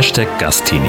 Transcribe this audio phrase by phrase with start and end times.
[0.00, 0.88] Hashtag Gastini.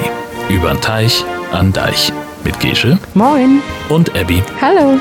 [0.49, 2.13] Übern Teich, an Deich.
[2.45, 3.61] Mit Gesche Moin.
[3.89, 4.41] und Abby.
[4.61, 4.97] Hallo.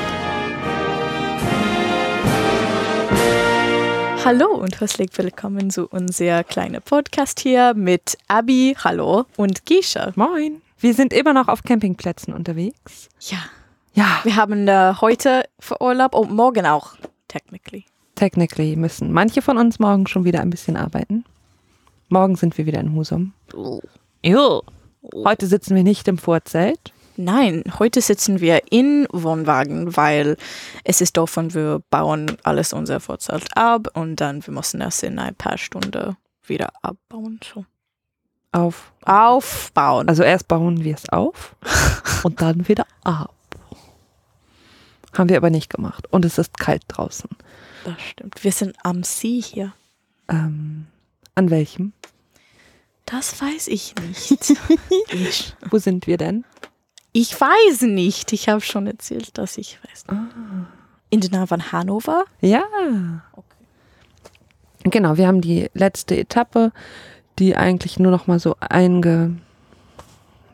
[4.25, 10.11] Hallo und herzlich willkommen zu unser kleinen Podcast hier mit Abby, hallo, und Gisha.
[10.16, 10.61] Moin.
[10.80, 13.11] Wir sind immer noch auf Campingplätzen unterwegs.
[13.21, 13.38] Ja,
[13.94, 16.96] Ja, wir haben äh, heute für Urlaub und morgen auch,
[17.29, 17.85] technically.
[18.16, 21.24] technically müssen manche von uns morgen schon wieder ein bisschen arbeiten.
[22.08, 23.35] Morgen sind wir wieder in Husum.
[24.22, 24.62] Jo.
[25.14, 26.92] Heute sitzen wir nicht im Vorzelt.
[27.16, 30.36] Nein, heute sitzen wir in Wohnwagen, weil
[30.84, 35.19] es ist und wir bauen alles unser Vorzelt ab und dann wir müssen das in
[35.19, 37.41] ein paar Stunden wieder abbauen.
[37.42, 37.64] So.
[38.52, 38.92] Auf.
[39.05, 40.08] Aufbauen.
[40.08, 41.56] Also erst bauen wir es auf
[42.22, 43.34] und dann wieder ab.
[45.16, 46.06] Haben wir aber nicht gemacht.
[46.10, 47.28] Und es ist kalt draußen.
[47.84, 48.42] das stimmt.
[48.42, 49.72] Wir sind am See hier.
[50.28, 50.86] Ähm,
[51.34, 51.92] an welchem?
[53.11, 54.55] Das weiß ich nicht.
[55.12, 56.44] ich, Wo sind wir denn?
[57.12, 58.33] ich weiß nicht.
[58.33, 60.05] Ich habe schon erzählt, dass ich weiß.
[61.11, 62.25] In der Nähe von Hannover.
[62.41, 62.62] Ja.
[63.33, 63.47] Okay.
[64.84, 66.72] Genau, wir haben die letzte Etappe,
[67.39, 69.36] die eigentlich nur noch mal so einge...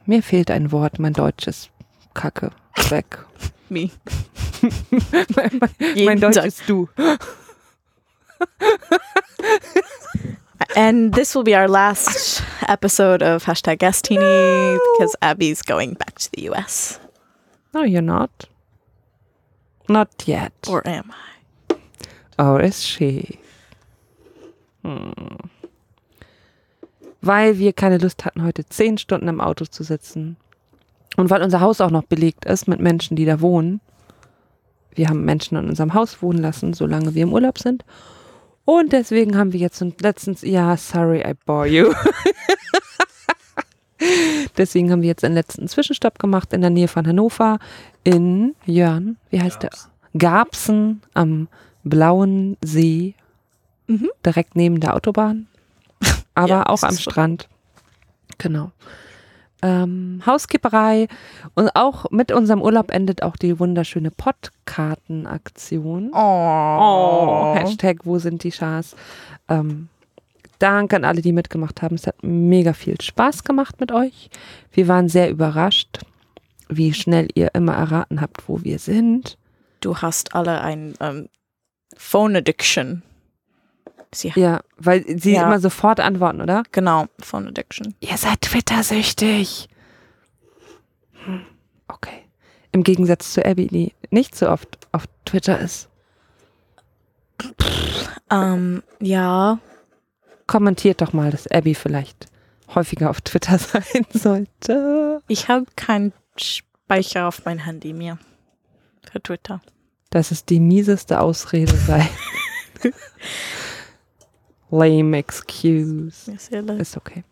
[0.07, 1.71] Mir fehlt ein Wort, mein Deutsch ist
[2.15, 2.53] kacke.
[2.89, 3.19] Weg.
[3.69, 3.91] Me.
[5.35, 6.47] mein mein Jeden Deutsch Tag.
[6.47, 6.89] ist du.
[10.75, 16.31] And this will be our last episode of hashtag Gastini because Abby's going back to
[16.33, 16.99] the US.
[17.73, 18.31] No, you're not.
[19.89, 20.53] Not yet.
[20.69, 21.77] Or am I?
[22.39, 23.39] Or is she?
[24.85, 25.51] Hm.
[27.23, 30.37] Weil wir keine Lust hatten, heute zehn Stunden im Auto zu sitzen.
[31.17, 33.81] Und weil unser Haus auch noch belegt ist mit Menschen, die da wohnen.
[34.95, 37.85] Wir haben Menschen in unserem Haus wohnen lassen, solange wir im Urlaub sind.
[38.67, 41.95] Und deswegen haben wir jetzt letztens, ja, sorry, I bore you.
[44.57, 47.59] deswegen haben wir jetzt einen letzten Zwischenstopp gemacht in der Nähe von Hannover
[48.05, 49.17] in Jörn.
[49.31, 49.71] Wie heißt der?
[50.19, 51.49] Garbsen am
[51.85, 53.15] Blauen See,
[53.89, 54.11] Mhm.
[54.25, 55.47] direkt neben der Autobahn,
[56.35, 56.97] aber Ja, auch am.
[56.97, 57.49] Strand.
[58.39, 58.73] Genau.
[59.67, 61.09] Ähm, Hauskipperei
[61.57, 66.11] und auch mit unserem Urlaub endet auch die wunderschöne Pottkartenaktion.
[66.13, 68.95] Oh, Hashtag, wo sind die Schars?
[69.49, 69.89] Ähm,
[70.61, 71.97] danke an alle, die mitgemacht haben.
[71.97, 74.31] Es hat mega viel Spaß gemacht mit euch.
[74.71, 75.99] Wir waren sehr überrascht,
[76.69, 79.37] wie schnell ihr immer erraten habt, wo wir sind.
[79.81, 81.29] Du hast alle ein ähm,
[81.97, 83.03] Phone Addiction.
[84.15, 85.43] Sie Ja, weil sie Ja.
[85.47, 86.63] immer sofort antworten, oder?
[86.73, 87.95] Genau, Phone Addiction.
[88.01, 89.69] Ihr seid Twitter-süchtig.
[91.25, 91.43] Hm,
[91.89, 92.25] Okay.
[92.73, 95.89] Im Gegensatz zu Abby, die nicht so oft auf Twitter ist.
[98.31, 99.59] Ähm, ja,
[100.47, 102.27] Kommentiert doch mal, dass Abby vielleicht
[102.75, 105.21] häufiger auf Twitter sein sollte.
[105.27, 108.19] ich habe keinen Speicher auf mein Handy mehr.
[109.11, 109.61] Für Twitter.
[110.11, 112.09] Dass es die mieseste Ausrede sei.
[114.71, 116.31] Lame excuse.
[116.33, 116.81] Ist ja leid.
[116.81, 117.25] Ist okay.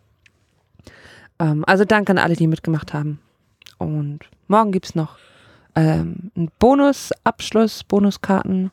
[1.38, 3.20] Ähm, also danke an alle, die mitgemacht haben.
[3.78, 5.18] Und morgen gibt es noch
[5.74, 8.70] ähm, einen Bonusabschluss, Bonuskarten.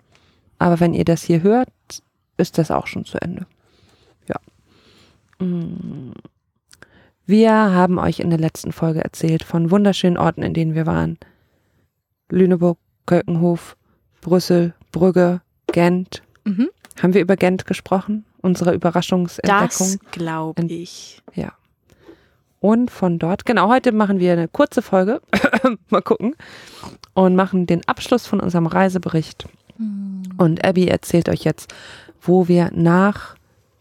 [0.60, 1.70] Aber wenn ihr das hier hört,
[2.38, 3.46] ist das auch schon zu Ende.
[4.28, 5.46] Ja.
[5.46, 6.14] Mm.
[7.26, 11.18] Wir haben euch in der letzten Folge erzählt von wunderschönen Orten, in denen wir waren.
[12.30, 13.78] Lüneburg, Kölkenhof,
[14.22, 16.24] Brüssel, Brügge, Gent.
[16.44, 16.70] Mhm.
[17.02, 18.26] Haben wir über Gent gesprochen?
[18.42, 19.68] Unsere Überraschungsentdeckung.
[19.68, 21.22] Das glaube ich.
[21.34, 21.54] Ja.
[22.60, 25.22] Und von dort, genau, heute machen wir eine kurze Folge,
[25.90, 26.36] mal gucken,
[27.14, 29.48] und machen den Abschluss von unserem Reisebericht.
[30.38, 31.74] Und Abby erzählt euch jetzt,
[32.22, 33.36] wo wir nach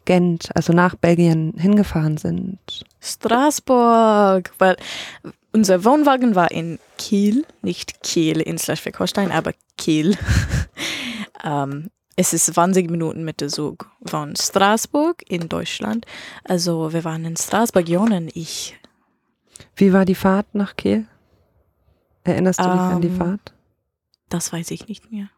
[0.06, 2.58] Gent, also nach Belgien hingefahren sind.
[3.00, 4.76] Straßburg, weil
[5.52, 10.16] unser Wohnwagen war in Kiel, nicht Kiel in Schleswig-Holstein, aber Kiel.
[11.44, 16.06] ähm, es ist 20 Minuten mit dem Zug von Straßburg in Deutschland.
[16.44, 18.78] Also wir waren in Straßburg, Jon und ich.
[19.76, 21.06] Wie war die Fahrt nach Kiel?
[22.24, 23.52] Erinnerst du dich an die Ähm, Fahrt?
[24.28, 25.28] Das weiß ich nicht mehr.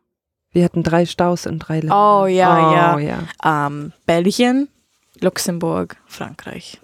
[0.51, 1.97] Wir hatten drei Staus in drei Ländern.
[1.97, 2.95] Oh, ja, ja.
[2.95, 3.23] oh, ja.
[3.45, 4.69] Ähm, Belgien,
[5.21, 6.81] Luxemburg, Frankreich.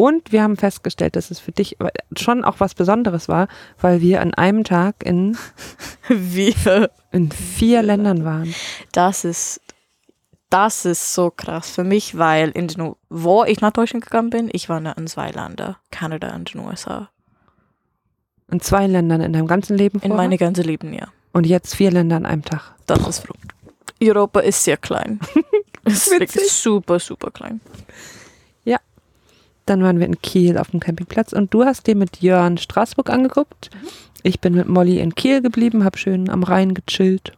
[0.00, 1.76] Und wir haben festgestellt, dass es für dich
[2.16, 3.48] schon auch was Besonderes war,
[3.82, 5.36] weil wir an einem Tag in,
[6.08, 6.90] Wir.
[7.12, 8.54] in vier Ländern waren.
[8.92, 9.60] Das ist,
[10.48, 14.48] das ist so krass für mich, weil in den, wo ich nach Deutschland gegangen bin,
[14.54, 17.10] ich war in zwei Länder, Kanada und den USA.
[18.50, 20.16] In zwei Ländern in deinem ganzen Leben In vorher?
[20.16, 21.08] meine ganze Leben, ja.
[21.34, 22.74] Und jetzt vier Länder an einem Tag.
[22.86, 23.52] Das ist verrückt.
[24.02, 25.20] Europa ist sehr klein.
[25.84, 27.60] es ist super, super klein.
[29.70, 33.08] Dann waren wir in Kiel auf dem Campingplatz und du hast dir mit Jörn Straßburg
[33.08, 33.70] angeguckt.
[34.24, 37.32] Ich bin mit Molly in Kiel geblieben, hab schön am Rhein gechillt.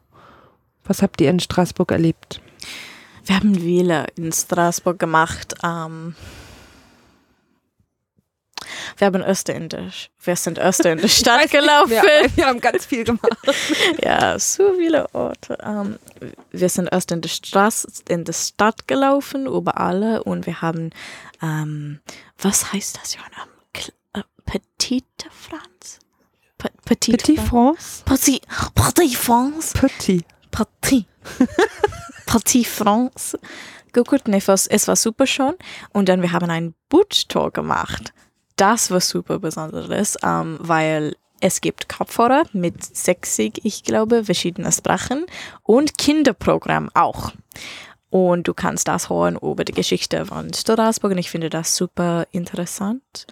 [0.84, 2.40] Was habt ihr in Straßburg erlebt?
[3.26, 5.54] Wir haben Wähler in Straßburg gemacht.
[5.62, 6.14] Ähm,
[8.96, 9.90] wir haben Öster in der,
[10.22, 11.92] wir sind Öster in der Stadt gelaufen.
[11.92, 12.02] Ja,
[12.34, 13.36] wir haben ganz viel gemacht.
[14.02, 15.58] ja, so viele Orte.
[15.62, 15.98] Ähm,
[16.50, 20.90] wir sind erst in der Straße, in der Stadt gelaufen, überall, und wir haben,
[21.42, 22.00] ähm,
[22.38, 23.46] was heißt das, Johanna?
[24.14, 25.98] Äh, Petite France?
[26.58, 28.02] Pe Petite Petit France?
[28.04, 28.42] Petit,
[28.74, 29.74] Petit France?
[29.74, 30.24] Petit.
[30.50, 31.06] Petit.
[32.26, 33.38] Petit France.
[33.92, 35.54] Geguckt, und es war, es war super schon.
[35.92, 38.12] Und dann wir haben ein Bootstour gemacht.
[38.62, 45.26] Das war super Besonderes, ähm, weil es gibt Kopfhörer mit 60, ich glaube, verschiedene Sprachen
[45.64, 47.32] und Kinderprogramm auch.
[48.08, 52.28] Und du kannst das hören über die Geschichte von Straßburg und ich finde das super
[52.30, 53.26] interessant.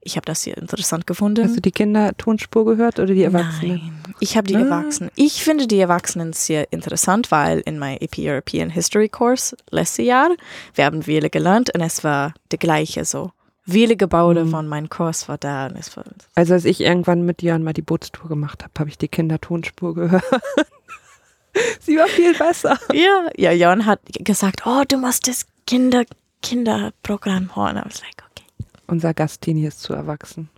[0.00, 1.44] Ich habe das sehr interessant gefunden.
[1.44, 3.76] Hast du die Kinder-Tonspur gehört oder die Erwachsenen?
[4.02, 4.62] Nein, ich habe die Ah.
[4.62, 5.12] Erwachsenen.
[5.14, 10.30] Ich finde die Erwachsenen sehr interessant, weil in meinem AP European History Course letztes Jahr,
[10.74, 13.30] wir haben viele gelernt und es war die gleiche so.
[13.68, 14.50] Viele Gebäude Mhm.
[14.50, 16.04] von meinem Kurs war da war
[16.36, 19.94] Also als ich irgendwann mit Jörn mal die Bootstour gemacht habe, habe ich die Kinder-Tonspur
[19.94, 20.24] gehört.
[21.80, 22.78] Sie war viel besser.
[22.92, 26.04] ja, ja, Jan hat gesagt, oh, du musst das Kinder
[26.42, 27.76] Kinderprogramm hören.
[27.78, 28.46] I was like, okay,
[28.86, 30.48] Unser Gastini ist zu erwachsen.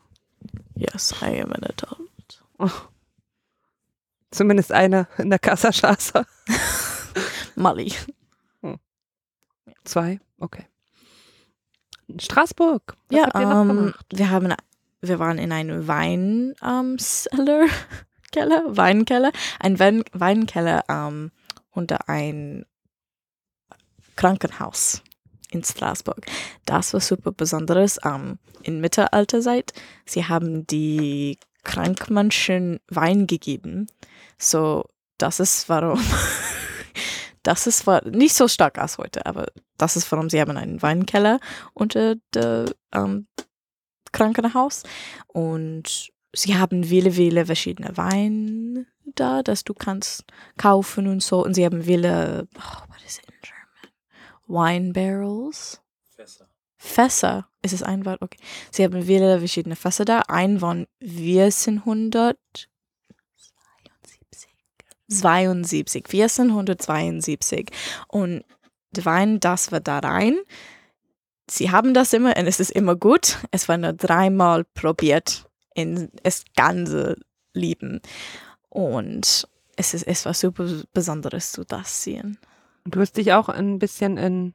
[0.74, 2.42] yes, I am an adult.
[4.30, 6.26] Zumindest eine in der Kasserstraße.
[7.56, 7.94] Molly.
[9.84, 10.20] Zwei?
[10.38, 10.66] Okay.
[12.08, 12.96] In Straßburg.
[13.10, 14.52] Was ja, noch ähm, wir haben,
[15.00, 17.66] wir waren in einem Wein ähm, Cellar,
[18.32, 21.30] Keller, Weinkeller, ein Wein, Weinkeller ähm,
[21.70, 22.64] unter ein
[24.16, 25.02] Krankenhaus
[25.50, 26.26] in Straßburg.
[26.64, 27.98] Das war super Besonderes.
[28.04, 29.72] Ähm, in Mittelalterzeit,
[30.04, 33.86] sie haben die Krankmenschen Wein gegeben.
[34.38, 34.84] So,
[35.18, 36.00] das ist warum.
[37.48, 39.46] Das ist nicht so stark als heute, aber
[39.78, 41.40] das ist warum sie haben einen Weinkeller
[41.72, 43.26] unter dem ähm,
[44.12, 44.82] Krankenhaus
[45.28, 48.84] und sie haben viele, viele verschiedene Weine
[49.14, 50.24] da, dass du kannst
[50.58, 53.94] kaufen und so und sie haben viele, oh, what is it in German?
[54.46, 55.80] Wine barrels?
[56.76, 57.48] Fässer.
[57.62, 58.20] Ist es ein Wort?
[58.20, 58.38] Okay.
[58.70, 60.20] Sie haben viele verschiedene Fässer da.
[60.28, 62.68] Ein von 1472.
[65.08, 66.04] 72.
[66.06, 67.70] 1472.
[68.08, 68.44] Und
[68.92, 70.36] der Wein, das war da rein.
[71.50, 73.38] Sie haben das immer und es ist immer gut.
[73.50, 77.16] Es war nur dreimal probiert in das ganze
[77.54, 78.00] Leben.
[78.68, 82.38] Und es, ist, es war super Besonderes zu das sehen.
[82.84, 84.54] Du hast dich auch ein bisschen in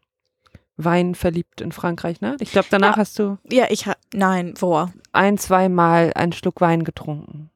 [0.75, 2.35] Wein verliebt in Frankreich, ne?
[2.39, 2.97] Ich glaube, danach Ja.
[2.97, 4.88] hast du Ja, ich habe, nein, wo?
[5.11, 7.51] ein, zweimal einen Schluck Wein getrunken.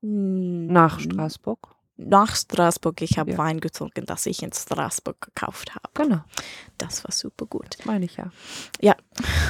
[0.00, 1.75] Nach Straßburg.
[1.98, 3.00] Nach Straßburg.
[3.00, 3.38] Ich habe Ja.
[3.38, 5.88] Wein getrunken, das ich in Straßburg gekauft habe.
[5.94, 6.20] Genau,
[6.76, 7.78] Das war super gut.
[7.84, 8.30] meine ich ja.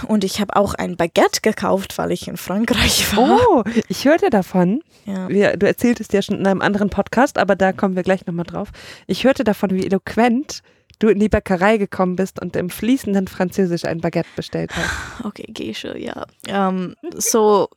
[0.07, 3.41] Und ich habe auch ein Baguette gekauft, weil ich in Frankreich war.
[3.49, 4.81] Oh, ich hörte davon.
[5.07, 5.29] Ja.
[5.29, 8.47] Wir, du erzähltest ja schon in einem anderen Podcast, aber da kommen wir gleich nochmal
[8.47, 8.71] drauf.
[9.09, 10.62] Ich hörte davon, wie eloquent
[11.00, 15.25] du in die Bäckerei gekommen bist und im fließenden Französisch ein Baguette bestellt hast.
[15.25, 16.26] Okay, Geisha, ja.
[16.47, 17.69] Ähm, so,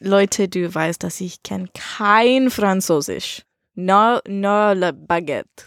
[0.00, 3.42] Leute, du weißt, dass ich kenne kein Französisch.
[3.74, 5.66] No, no le baguette.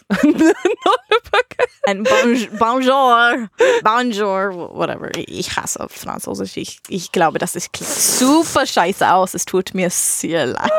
[1.85, 3.49] Ein bon, bonjour,
[3.83, 5.09] bonjour, whatever.
[5.15, 6.57] Ich hasse Französisch.
[6.57, 9.33] Ich, ich glaube, das ist super scheiße aus.
[9.33, 10.71] Es tut mir sehr leid.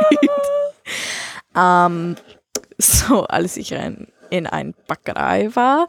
[1.57, 2.17] ähm,
[2.79, 5.89] so, als ich in, in ein Bäckerei war,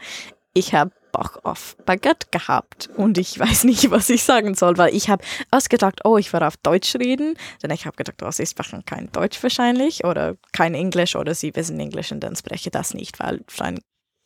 [0.53, 4.93] ich habe Bock auf Baguette gehabt und ich weiß nicht, was ich sagen soll, weil
[4.93, 8.31] ich habe erst gedacht, oh, ich werde auf Deutsch reden, denn ich habe gedacht, oh,
[8.31, 12.67] sie sprechen kein Deutsch wahrscheinlich oder kein Englisch oder sie wissen Englisch und dann spreche
[12.67, 13.79] ich das nicht, weil Frank,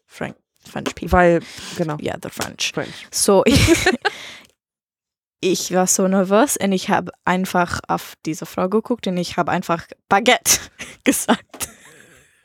[0.08, 0.36] Frank,
[0.68, 1.42] French people, Weil,
[1.78, 2.72] genau, yeah, the French.
[2.74, 3.08] French.
[3.12, 3.86] So, ich,
[5.42, 9.52] ich war so nervös und ich habe einfach auf diese Frau geguckt und ich habe
[9.52, 10.60] einfach Baguette
[11.04, 11.70] gesagt.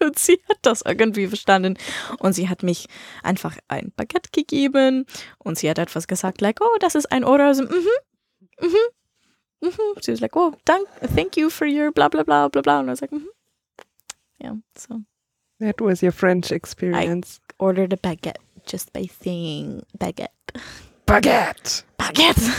[0.05, 1.77] Und sie hat das irgendwie verstanden.
[2.19, 2.87] Und sie hat mich
[3.23, 5.07] einfach ein Baguette gegeben
[5.39, 7.53] und sie hat etwas gesagt, like, oh, das ist ein Euro.
[7.55, 7.87] So, mhm,
[8.61, 8.69] mhm,
[9.61, 9.71] mhm.
[10.01, 12.81] Sie was like, oh, thank, thank you for your bla bla bla bla bla.
[12.81, 13.29] Und I was like, mhm.
[14.39, 15.01] Ja, so.
[15.61, 17.41] That was your French experience.
[17.59, 20.31] Ordered a baguette just by saying baguette.
[21.07, 21.85] Baguette!
[21.99, 22.41] Baguette!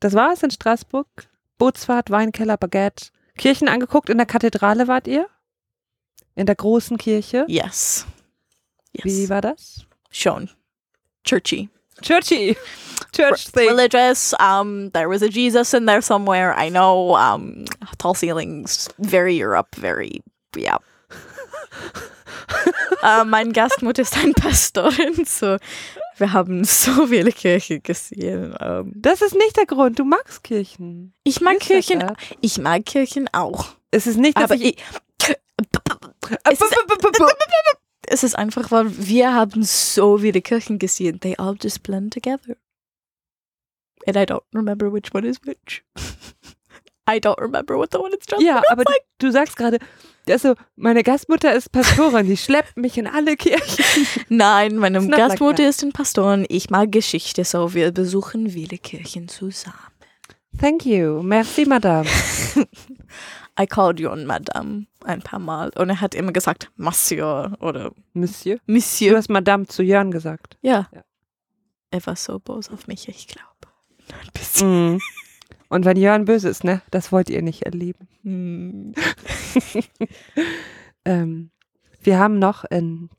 [0.00, 1.06] Das war es in Straßburg.
[1.58, 3.10] Bootsfahrt, Weinkeller, Baguette.
[3.36, 4.08] Kirchen angeguckt.
[4.08, 5.26] In der Kathedrale wart ihr?
[6.34, 7.44] In der großen Kirche.
[7.48, 8.06] Yes.
[8.92, 9.04] Yes.
[9.04, 9.86] Wie war das?
[10.10, 10.50] Schon.
[11.24, 11.68] Churchy.
[12.02, 12.56] Churchy.
[13.12, 13.68] Church thing.
[13.68, 14.34] religious.
[14.40, 16.54] Um, there was a Jesus in there somewhere.
[16.54, 17.14] I know.
[17.14, 17.66] Um,
[17.98, 20.22] tall ceilings, very Europe, very
[20.56, 20.78] yeah.
[23.02, 25.56] äh, mein Gastmutter ist ein Pastorin, so
[26.18, 28.54] wir haben so viele Kirchen gesehen.
[28.60, 29.98] Ähm, Das ist nicht der Grund.
[29.98, 31.14] Du magst Kirchen.
[31.24, 33.66] ich mag Ist das Kirchen, ich mag Kirchen auch.
[33.90, 35.36] Es ist nicht, dass Aber ich, ich,
[36.44, 36.74] es, ist,
[38.06, 41.20] es ist einfach, weil wir haben so viele Kirchen gesehen.
[41.20, 42.56] They all just blend together.
[44.06, 45.84] And I don't remember which one is which.
[47.08, 48.42] I don't remember what the one is just.
[48.42, 49.78] Ja, aber du, du sagst gerade,
[50.28, 54.06] also meine Gastmutter ist Pastorin, die schleppt mich in alle Kirchen.
[54.28, 55.66] Nein, meine It's like Gastmutter that.
[55.70, 56.46] ist ein Pastorin.
[56.48, 59.76] Ich mag Geschichte, so wir besuchen viele Kirchen zusammen.
[60.60, 61.22] Thank you.
[61.22, 62.08] Merci, Madame.
[63.60, 67.92] I called you on Madame ein paar Mal und er hat immer gesagt Monsieur oder
[68.12, 68.56] Monsieur.
[68.66, 69.16] Du Monsieur.
[69.16, 70.56] hast Madame zu Jörn gesagt.
[70.62, 70.88] Ja.
[70.92, 71.02] Ja.
[71.90, 73.48] Er war so böse auf mich, ich glaube.
[74.08, 74.92] Ein bisschen.
[74.92, 75.00] Mhm.
[75.72, 78.06] Und wenn Jörn böse ist, ne, das wollt ihr nicht erleben.
[78.22, 78.92] Hm.
[81.04, 81.50] Ähm,
[82.00, 83.10] wir haben noch in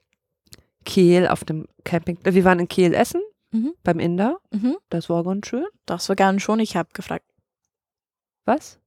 [0.86, 3.74] Kiel auf dem Camping, äh, wir waren in Kiel essen, Mhm.
[3.83, 4.39] beim Inder.
[4.51, 4.77] Mhm.
[4.89, 5.65] Das war ganz schön.
[5.86, 6.60] Das war ganz schon.
[6.62, 7.25] Ich habe gefragt.
[8.45, 8.79] Was?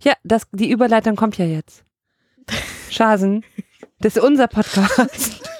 [0.00, 1.84] Ja, das, die Überleitung kommt ja jetzt.
[2.90, 3.44] Schasen,
[3.98, 5.40] das ist unser Podcast.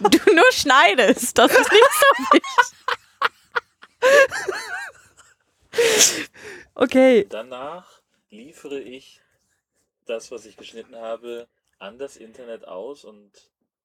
[0.00, 1.38] Du nur schneidest.
[1.38, 2.42] Das ist nicht so wichtig.
[6.74, 7.26] Okay.
[7.28, 7.86] Danach
[8.30, 9.20] liefere ich
[10.06, 13.30] das, was ich geschnitten habe, an das Internet aus und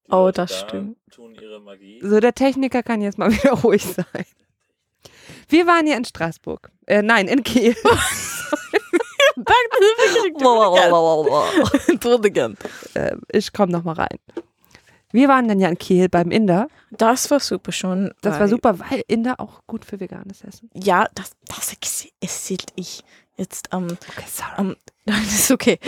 [0.07, 0.97] die Oh, Leute das da stimmt.
[1.11, 1.99] tun ihre Magie.
[2.03, 4.25] So, der Techniker kann jetzt mal wieder ruhig sein.
[5.49, 6.71] Wir waren ja in Straßburg.
[6.85, 7.75] Äh, nein, in Kiel.
[9.35, 10.39] Back to the beginning.
[11.99, 12.57] Do it again.
[12.93, 14.19] äh, ich komme noch mal rein.
[15.13, 16.67] Wir waren dann ja in Kiel beim Inder.
[16.91, 18.13] Das war super schon.
[18.21, 20.69] Das war super, weil Inder auch gut für veganes Essen.
[20.73, 21.75] Ja, das, das
[22.19, 23.03] erzählt ich
[23.37, 23.69] jetzt.
[23.71, 24.51] Ähm, Okay, sorry.
[24.57, 25.79] ähm, das ist okay.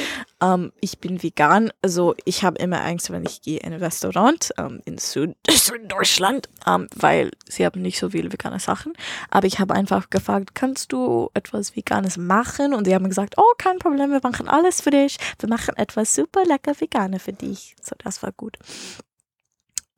[0.42, 1.72] Ähm, ich bin vegan.
[1.82, 6.50] Also ich habe immer Angst, wenn ich gehe in ein Restaurant ähm, in Süd Süddeutschland,
[6.68, 8.94] ähm, weil sie haben nicht so viele vegane Sachen.
[9.32, 12.74] Aber ich habe einfach gefragt, kannst du etwas Veganes machen?
[12.74, 15.18] Und sie haben gesagt, oh, kein Problem, wir machen alles für dich.
[15.40, 17.76] Wir machen etwas super lecker Veganes für dich.
[17.82, 18.58] So, das war gut.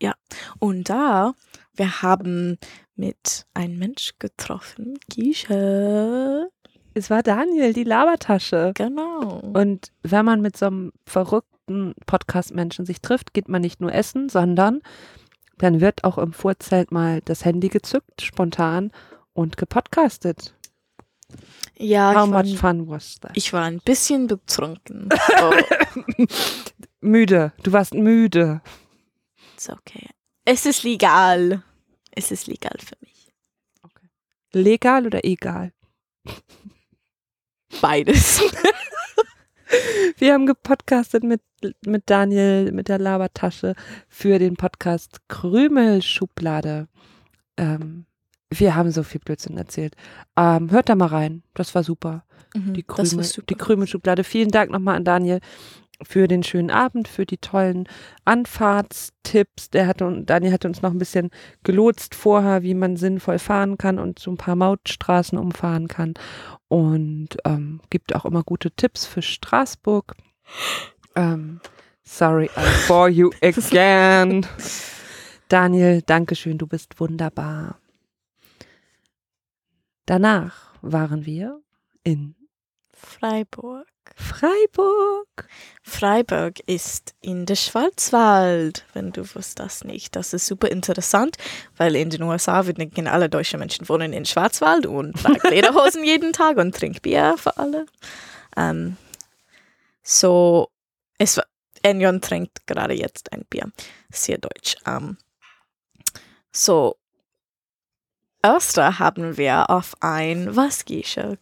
[0.02, 0.14] Ja,
[0.60, 1.34] und da,
[1.76, 2.58] wir haben
[2.96, 6.50] mit einem Mensch getroffen, Gische.
[6.94, 8.72] Es war Daniel, die Labertasche.
[8.76, 9.40] Genau.
[9.54, 14.30] Und wenn man mit so einem verrückten Podcast-Menschen sich trifft, geht man nicht nur essen,
[14.30, 14.82] sondern
[15.58, 18.92] dann wird auch im Vorzelt mal das Handy gezückt, spontan
[19.34, 20.56] und gepodcastet.
[21.78, 23.32] ja, How ich war, much fun was that?
[23.36, 25.10] ich war ein bisschen betrunken.
[25.40, 26.26] Oh,
[27.02, 27.54] müde.
[27.64, 28.62] Du warst müde.
[29.58, 30.08] Ist okay.
[30.46, 31.64] Es ist legal.
[32.12, 33.32] Es ist legal für mich.
[34.54, 35.74] Legal oder egal?
[37.82, 38.42] Beides.
[40.18, 41.42] Wir haben gepodcastet mit,
[41.86, 43.76] mit Daniel, mit der Labertasche
[44.08, 46.88] für den Podcast Krümelschublade.
[47.58, 48.06] Ähm,
[48.50, 49.96] wir haben so viel Blödsinn erzählt.
[50.38, 51.44] Ähm, hört da mal rein.
[51.54, 52.24] Das war super.
[52.56, 53.46] Mhm, Die, Krümel, super.
[53.50, 54.24] die Krümelschublade.
[54.24, 55.42] Vielen Dank nochmal an Daniel
[56.04, 57.88] für den schönen Abend, für die tollen
[58.26, 59.70] Anfahrtstipps.
[59.72, 61.32] Der hatte, und Daniel hatte uns noch ein bisschen
[61.64, 66.14] gelotst vorher, wie man sinnvoll fahren kann und so ein paar Mautstraßen umfahren kann.
[66.68, 70.16] Und ähm, gibt auch immer gute Tipps für Straßburg.
[71.16, 71.62] Ähm,
[72.04, 74.46] sorry, I bore you again.
[75.50, 77.80] Daniel, Dankeschön, du bist wunderbar.
[80.06, 81.62] Danach waren wir
[82.04, 82.36] in
[82.94, 83.88] Freiburg.
[84.20, 85.48] Freiburg.
[85.84, 90.16] Freiburg ist in der Schwarzwald, wenn du wusstest das nicht.
[90.16, 91.38] Das ist super interessant,
[91.78, 96.04] weil in den USA, wir denken, alle deutschen Menschen wohnen in Schwarzwald und tragen Lederhosen
[96.04, 97.86] jeden Tag und trinken Bier für alle.
[98.58, 98.98] Ähm,
[100.02, 100.70] so,
[101.20, 101.46] es war,
[101.84, 103.72] Enjon trinkt gerade jetzt ein Bier.
[104.12, 104.78] Sehr deutsch.
[104.88, 105.18] Ähm,
[106.52, 106.98] so,
[108.42, 111.38] erster haben wir auf ein Wasgische.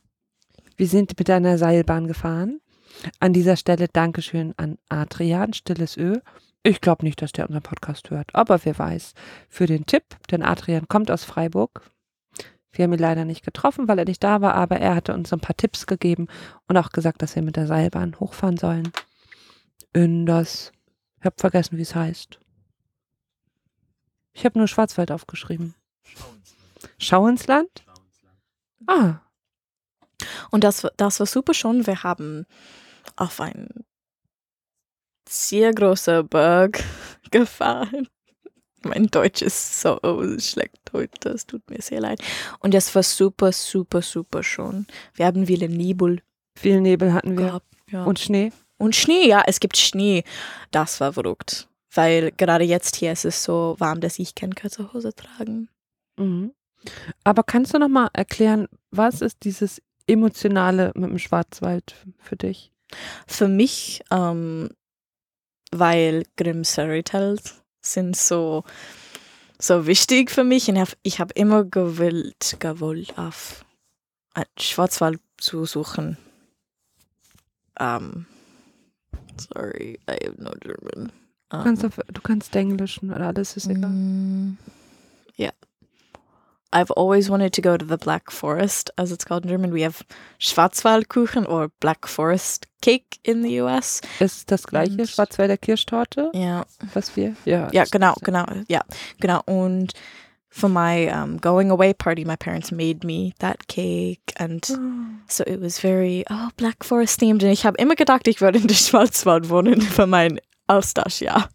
[0.75, 2.59] Wir sind mit einer Seilbahn gefahren.
[3.19, 6.19] An dieser Stelle Dankeschön an Adrian, Stilles Ö.
[6.63, 9.13] Ich glaube nicht, dass der unseren Podcast hört, aber wer weiß.
[9.49, 11.81] Für den Tipp, denn Adrian kommt aus Freiburg.
[12.71, 15.31] Wir haben ihn leider nicht getroffen, weil er nicht da war, aber er hatte uns
[15.31, 16.27] ein paar Tipps gegeben
[16.67, 18.91] und auch gesagt, dass wir mit der Seilbahn hochfahren sollen.
[19.93, 20.71] In das,
[21.19, 22.39] ich habe vergessen, wie es heißt.
[24.33, 25.73] Ich habe nur Schwarzwald aufgeschrieben.
[26.97, 27.85] Schauensland?
[28.87, 29.19] Ah,
[30.51, 31.87] Und das, war- das war super schon.
[31.87, 32.45] Wir haben
[33.15, 33.85] auf einen
[35.27, 36.83] sehr großen Berg
[37.31, 38.07] gefahren.
[38.83, 39.99] Mein Deutsch ist so
[40.37, 42.21] schlecht heute, es tut mir sehr leid.
[42.59, 44.85] Und das war super, super, super schön.
[45.15, 46.21] Wir haben viele Nebel
[46.57, 47.47] Viel Nebel hatten wir.
[47.47, 47.67] gehabt.
[47.89, 48.03] Ja.
[48.03, 48.51] Und Schnee.
[48.77, 50.23] Und Schnee, ja, es gibt Schnee.
[50.71, 51.67] Das war verrückt.
[51.93, 55.69] Weil gerade jetzt hier ist es so warm, dass ich keine kurze Hose tragen.
[56.17, 56.53] Mhm.
[57.23, 62.71] Aber kannst du noch mal erklären, was ist dieses Emotionale mit dem Schwarzwald für dich?
[63.27, 64.69] Für mich, ähm,
[65.71, 68.63] weil Grimm's Fairy Tales sind so,
[69.59, 70.67] so wichtig für mich.
[70.69, 73.65] Und ich hab- ich habe immer gewollt, gewollt auf
[74.33, 76.17] einen Schwarzwald zu suchen.
[77.79, 78.25] Ähm,
[79.37, 81.11] sorry, I have no German.
[81.49, 83.89] Du Ähm, kannst, auf, du kannst Englischen oder alles ist egal.
[83.89, 84.57] Mm,
[85.37, 85.53] yeah.
[86.75, 89.71] I've always wanted to go to the Black Forest, as it's called in German.
[89.71, 90.03] We have
[90.39, 94.01] Schwarzwaldkuchen or Black Forest cake in the US.
[94.19, 97.35] Ist das gleiche Und- Schwarzwälder Kirschtorte, Ja, was wir?
[97.45, 97.69] Ja.
[97.71, 98.81] ja, genau, genau, ja,
[99.19, 99.41] genau.
[99.45, 99.93] Und
[100.49, 104.77] for my um, going away party, my parents made me that cake, and Oh.
[105.27, 107.43] so it was very oh Black Forest themed.
[107.43, 111.49] Und ich habe immer gedacht, ich würde in der Schwarzwald wohnen für mein Austauschjahr.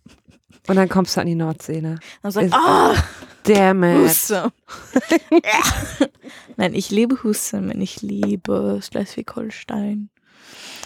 [0.69, 1.99] Und dann kommst du an die Nordsee, ne?
[2.23, 2.95] Was like, Ist- ah.
[3.45, 4.09] Damn it.
[4.11, 4.53] Husum.
[6.57, 10.11] Nein, ich liebe Husum und ich liebe Schleswig-Holstein.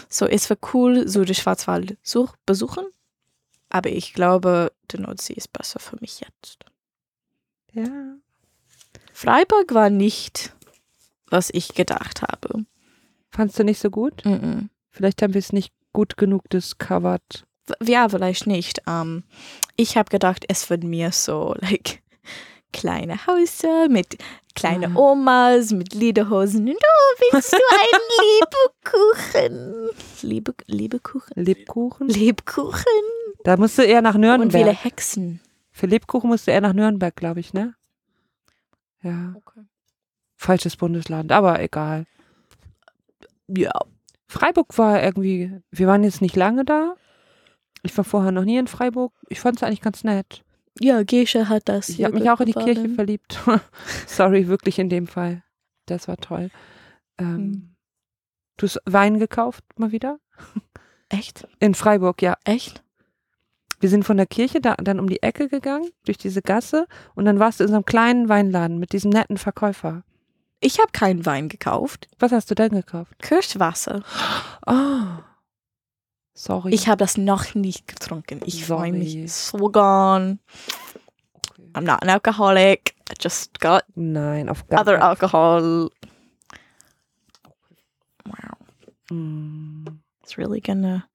[0.09, 2.85] So, es war cool, so den Schwarzwald such, besuchen,
[3.71, 6.59] aber ich glaube, der Nordsee ist besser für mich jetzt.
[7.73, 8.14] Ja.
[9.12, 10.52] Freiburg war nicht,
[11.28, 12.64] was ich gedacht habe.
[13.31, 14.25] Fandst du nicht so gut?
[14.25, 14.71] Mhm.
[14.90, 17.45] Vielleicht haben wir es nicht gut genug discovered.
[17.83, 18.83] Ja, vielleicht nicht.
[18.87, 19.25] Ähm,
[19.76, 22.02] ich habe gedacht, es wird mir so, like,
[22.73, 24.19] kleine Häuser mit
[24.54, 24.97] kleine Ah.
[24.97, 26.69] Omas mit Lederhosen.
[26.69, 29.90] Und oh, willst du einen Lebkuchen?
[30.22, 31.33] Liebe, Lebekuchen?
[31.44, 32.09] Lebkuchen?
[32.09, 33.03] Lebkuchen?
[33.44, 34.85] Da musst du eher nach Und viele Nürnberg.
[34.85, 35.40] Hexen.
[35.70, 37.75] Für Lebkuchen musst du eher nach Nürnberg, glaube ich, ne?
[39.03, 39.35] Ja.
[40.37, 42.07] Falsches Bundesland, aber egal.
[43.49, 43.72] Ja.
[44.29, 46.94] Freiburg war irgendwie, wir waren jetzt nicht lange da.
[47.85, 49.12] Ich war vorher noch nie in Freiburg.
[49.29, 50.42] Ich fand es eigentlich ganz nett.
[50.81, 51.88] Ja, Gesche hat das.
[51.88, 52.53] Ich habe mich auch in die.
[52.53, 53.38] Kirche verliebt.
[54.07, 55.44] Sorry, wirklich in dem Fall.
[55.87, 56.51] Das war toll.
[57.18, 57.70] Ähm, Hm.
[58.57, 60.18] Du hast Wein gekauft, mal wieder?
[61.09, 61.47] Echt?
[61.59, 62.37] In Freiburg, ja.
[62.44, 62.85] Echt?
[63.81, 66.87] Wir sind von der Kirche da, dann um die Ecke gegangen, durch diese Gasse.
[67.14, 70.05] Und dann warst du in so einem kleinen Weinladen mit diesem netten Verkäufer.
[70.61, 72.09] Ich habe keinen Wein gekauft.
[72.20, 73.18] Was hast du denn gekauft?
[73.20, 74.03] Kirschwasser.
[74.66, 75.18] Oh.
[76.35, 76.75] Sorry.
[76.75, 78.40] Ich habe das noch nicht getrunken.
[78.44, 80.40] Ich freue mich so gern.
[81.51, 81.70] Okay.
[81.75, 82.94] I'm not an alcoholic.
[83.09, 85.90] I just got Nein, auf gar other alcohol.
[88.25, 88.57] Wow.
[89.11, 90.01] Mm.
[90.23, 91.07] It's really gonna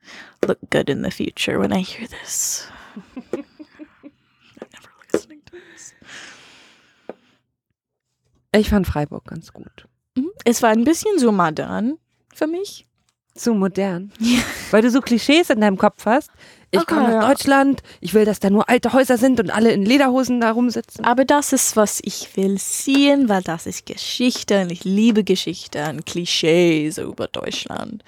[0.47, 2.67] look good in the future when I hear this.
[3.33, 3.43] I'm
[4.71, 5.93] never listening to this.
[8.53, 9.87] Ich fand Freiburg ganz gut.
[10.15, 10.31] Mhm.
[10.45, 11.97] Es war ein bisschen so modern
[12.33, 12.88] für mich.
[13.39, 14.11] Zu modern.
[14.19, 14.39] Ja.
[14.71, 16.29] Weil du so Klischees in deinem Kopf hast.
[16.71, 17.27] Ich Okay, komme nach ja.
[17.29, 21.03] Deutschland, ich will, dass da nur alte Häuser sind und alle in Lederhosen da rumsitzen.
[21.05, 25.89] Aber das ist, was ich will sehen, weil das ist Geschichte und ich liebe Geschichte
[25.89, 28.03] und Klischees über Deutschland.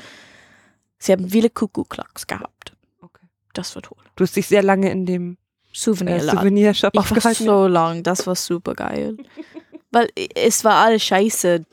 [1.00, 2.74] Sie haben viele Kuckucklacks gehabt.
[3.02, 3.26] Okay.
[3.54, 3.98] Das war toll.
[4.16, 5.38] Du hast dich sehr lange in dem äh.
[5.74, 7.46] Souvenirshop Ich war aufgehalten.
[7.46, 9.16] so lang, das war super geil.
[9.92, 11.66] Weil es war alles scheiße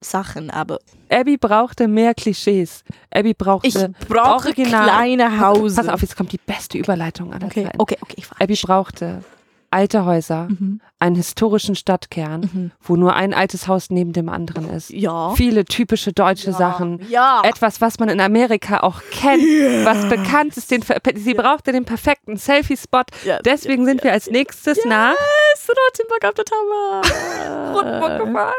[0.00, 0.78] Sachen, aber
[1.10, 2.84] Abby brauchte mehr Klischees.
[3.10, 3.66] Abby brauchte.
[3.66, 5.76] ich brauche Original- kleine Hause.
[5.76, 7.80] Pass auf, jetzt kommt die beste Überleitung aller Okay, Zeiten.
[7.80, 8.26] okay, okay, ich.
[8.38, 9.24] Abby brauchte
[9.70, 10.80] alte Häuser, Mhm.
[10.98, 12.70] einen historischen Stadtkern, Mhm.
[12.82, 14.90] wo nur ein altes Haus neben dem anderen ist.
[14.90, 15.30] Ja.
[15.34, 17.00] Viele typische deutsche Sachen.
[17.10, 17.42] Ja.
[17.44, 19.42] Etwas, was man in Amerika auch kennt,
[19.84, 20.70] was bekannt ist.
[20.70, 20.82] Den,
[21.16, 23.02] sie brauchte den perfekten Selfie-Spot.
[23.24, 23.38] Ja.
[23.40, 27.02] Deswegen sind wir als nächstes nach Yes, Rotenburg auf der Tower.
[27.74, 28.54] Rotenburg gefahren.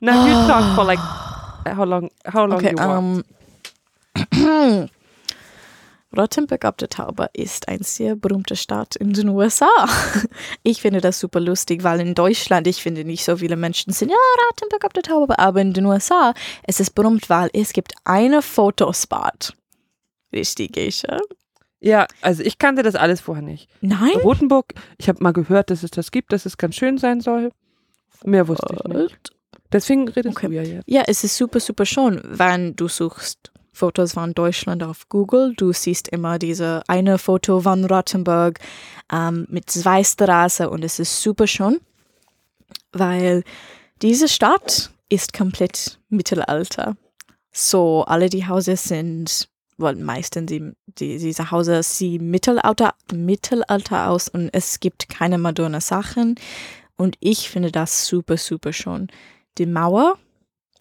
[0.00, 1.00] Now you talk for like
[1.76, 2.08] how long?
[2.32, 3.24] How long Okay, you want?
[6.16, 9.68] Rottenburg auf der Tauber ist ein sehr berühmte Stadt in den USA.
[10.62, 14.10] Ich finde das super lustig, weil in Deutschland, ich finde nicht so viele Menschen sind,
[14.10, 14.16] ja,
[14.50, 16.32] Rottenburg auf der Tauber, aber in den USA
[16.64, 19.54] es ist berühmt, weil es gibt eine Fotospot.
[20.32, 21.18] Richtig, Geisha?
[21.80, 23.68] Ja, also ich kannte das alles vorher nicht.
[23.80, 24.16] Nein?
[24.22, 27.52] Rotenburg, ich habe mal gehört, dass es das gibt, dass es ganz schön sein soll.
[28.24, 29.30] Mehr wusste ich nicht.
[29.72, 30.48] Deswegen redest Okay.
[30.48, 30.84] du ja jetzt.
[30.88, 35.54] Ja, es ist super, super schön, wenn du suchst Fotos von Deutschland auf Google.
[35.56, 38.58] Du siehst immer diese eine Foto von Rottenburg
[39.12, 41.78] ähm, mit zwei Straße und es ist super schön,
[42.92, 43.44] weil
[44.02, 46.96] diese Stadt ist komplett Mittelalter.
[47.52, 54.28] So, alle die Häuser sind weil meistens die, die, diese Häuser sehen Mittelalter, Mittelalter aus
[54.28, 56.34] und es gibt keine moderne Sachen.
[56.96, 59.06] Und ich finde das super, super schön.
[59.56, 60.18] Die Mauer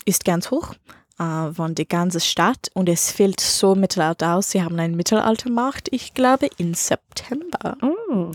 [0.06, 0.74] ist ganz hoch
[1.20, 4.52] äh, von der ganzen Stadt und es fehlt so Mittelalter aus.
[4.52, 7.78] Sie haben einen Mittelaltermarkt, ich glaube, im September.
[7.82, 8.32] Oh.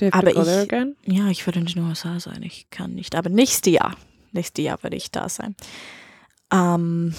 [0.00, 0.96] Have Aber ich- again?
[1.04, 2.42] Ja, ich würde in den USA sein.
[2.42, 3.14] Ich kann nicht.
[3.14, 3.96] Aber nächstes Jahr.
[4.32, 5.54] Nächstes Jahr werde ich da sein.
[6.52, 7.14] Ähm.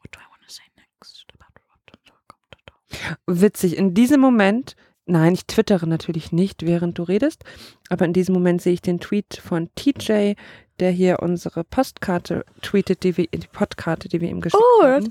[0.00, 3.16] what do I want to say next about Rotterdam?
[3.26, 7.44] Witzig, in diesem Moment, nein, ich twittere natürlich nicht, während du redest,
[7.88, 10.34] aber in diesem Moment sehe ich den Tweet von TJ,
[10.80, 15.08] der hier unsere Postkarte tweetet, die wir, die Podkarte, die wir ihm geschickt Oh, haben.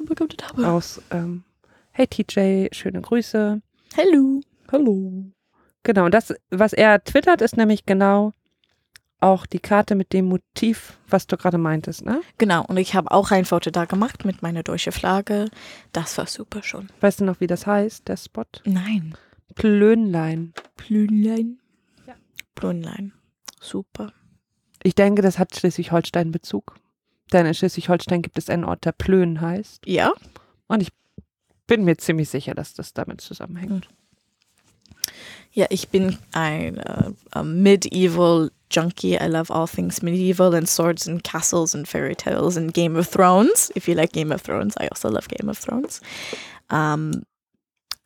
[0.58, 0.72] Da.
[0.74, 1.44] Aus, ähm,
[1.92, 3.62] hey TJ, schöne Grüße.
[3.98, 4.42] Hallo.
[4.72, 5.26] Hallo.
[5.84, 8.34] Genau, und das, was er twittert, ist nämlich genau
[9.22, 12.22] auch die Karte mit dem Motiv, was du gerade meintest, ne?
[12.38, 15.50] Genau, und ich habe auch ein Foto da gemacht mit meiner deutschen Flagge.
[15.94, 16.90] Das war super schon.
[17.02, 18.44] Weißt du noch, wie das heißt, der Spot?
[18.66, 19.16] Nein.
[19.56, 20.54] Plönlein.
[20.76, 21.60] Plünlein.
[22.06, 22.14] Ja.
[22.56, 23.14] Plünlein.
[23.60, 24.12] Super.
[24.86, 26.76] Ich denke, das hat Schleswig-Holstein Bezug.
[27.34, 29.82] Denn in Schleswig-Holstein gibt es einen Ort, der Plön heißt.
[29.88, 30.14] Ja.
[30.68, 30.90] Und ich
[31.66, 33.88] bin mir ziemlich sicher, dass das damit zusammenhängt.
[35.52, 36.80] Ja, ich bin ein
[37.32, 39.16] a medieval junkie.
[39.16, 43.10] I love all things medieval and swords and castles and fairy tales and Game of
[43.10, 43.72] Thrones.
[43.76, 46.00] If you like Game of Thrones, I also love Game of Thrones.
[46.72, 47.24] Ähm,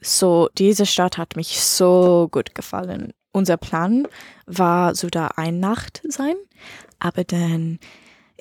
[0.02, 3.12] so, diese Stadt hat mich so gut gefallen.
[3.32, 4.08] Unser Plan
[4.46, 6.36] war so da eine Nacht sein,
[7.00, 7.80] aber dann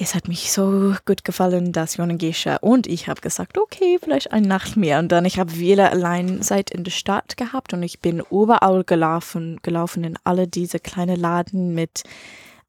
[0.01, 4.33] es hat mich so gut gefallen, dass Jon Gesche und ich habe gesagt, okay, vielleicht
[4.33, 5.01] eine Nacht mehr.
[5.01, 8.85] Und dann ich habe wieder allein Zeit in der Stadt gehabt und ich bin überall
[8.85, 12.05] gelaufen, gelaufen in alle diese kleinen Laden mit,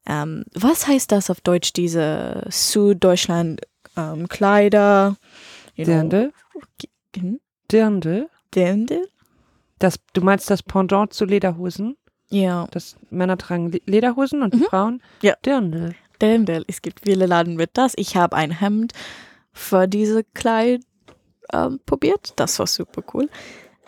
[0.06, 3.60] ähm, was heißt das auf Deutsch, diese Süddeutschland
[3.96, 5.16] ähm, Kleider,
[5.76, 6.32] Dirndl?
[7.16, 7.40] hm?
[7.70, 8.28] Dirndl?
[8.52, 9.08] Dirndl?
[9.78, 11.96] Das, du meinst das Pendant zu Lederhosen?
[12.30, 14.62] Ja, Das Männer tragen Le- Lederhosen und Mhm.
[14.64, 15.34] Frauen Ja.
[15.44, 15.94] Dirndl.
[16.22, 16.64] Dirndl.
[16.68, 17.92] Es gibt viele Laden mit das.
[17.96, 18.92] Ich habe ein Hemd
[19.52, 20.82] für diese Kleid
[21.52, 22.32] ähm, probiert.
[22.36, 23.28] Das war super cool.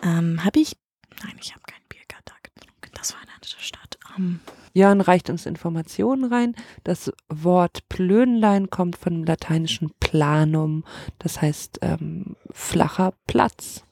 [0.01, 0.75] Ähm, habe ich?
[1.23, 2.91] Nein, ich habe kein Bier da getrunken.
[2.95, 3.97] Das war eine andere Stadt.
[4.17, 4.39] Ähm,
[4.73, 6.55] Jörn reicht uns Informationen rein.
[6.83, 10.83] Das Wort Plönlein kommt von dem lateinischen planum,
[11.19, 13.85] das heißt ähm, flacher Platz.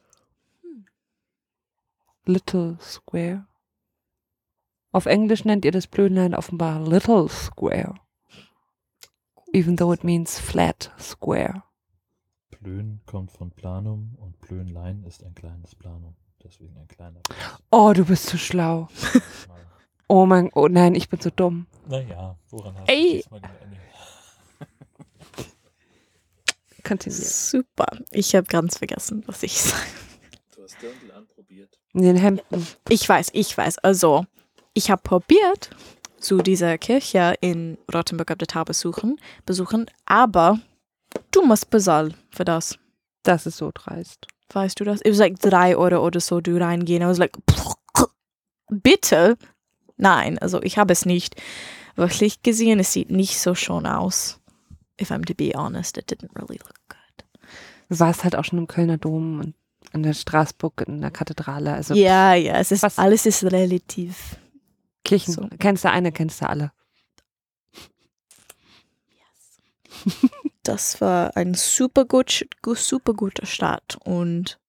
[2.25, 3.45] Little Square.
[4.91, 7.95] Auf Englisch nennt ihr das Plönlein offenbar Little Square.
[9.53, 11.63] Even though it means flat square.
[12.51, 16.15] Plön kommt von Planum und Plönlein ist ein kleines Planum.
[16.43, 17.61] Deswegen ein kleiner Platz.
[17.71, 18.87] Oh, du bist so schlau.
[20.13, 21.67] Oh mein, oh nein, ich bin so dumm.
[21.87, 23.23] Naja, woran hast Ey.
[23.29, 23.39] du?
[26.83, 27.17] Continue.
[27.17, 27.85] super.
[28.11, 29.81] Ich habe ganz vergessen, was ich sage.
[30.53, 31.79] Du hast Dirndl anprobiert.
[31.93, 32.67] In den Hemden.
[32.89, 33.77] Ich weiß, ich weiß.
[33.77, 34.25] Also,
[34.73, 35.69] ich habe probiert,
[36.19, 40.59] zu dieser Kirche in Rottenburg auf der Tau besuchen, besuchen, aber
[41.31, 42.77] du musst bezahlen für das.
[43.23, 44.27] Das ist so dreist.
[44.53, 44.99] Weißt du das?
[45.01, 47.01] It was like drei Euro oder so, du reingehen.
[47.01, 47.37] I was like,
[48.69, 49.37] bitte?
[49.97, 51.35] Nein, also ich habe es nicht
[51.95, 52.79] wirklich gesehen.
[52.79, 54.39] Es sieht nicht so schön aus.
[54.99, 57.25] If I'm to be honest, it didn't really look good.
[57.89, 59.53] Du warst halt auch schon im Kölner Dom und
[59.93, 61.73] in der Straßburg, in der Kathedrale.
[61.73, 64.37] Also Ja, ja, es ist, Was- alles ist relativ.
[65.03, 65.33] Kirchen.
[65.33, 65.47] so.
[65.59, 66.71] Kennst du eine, kennst du alle.
[70.63, 74.59] Das war ein super gut, gu- super guter Start und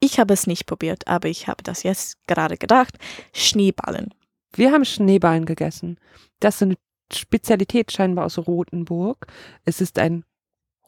[0.00, 2.98] ich habe es nicht probiert, aber ich habe das jetzt gerade gedacht.
[3.32, 4.12] Schneeballen.
[4.52, 5.98] Wir haben Schneeballen gegessen.
[6.40, 6.76] Das ist eine
[7.12, 9.26] Spezialität scheinbar aus Rothenburg.
[9.64, 10.24] Es ist ein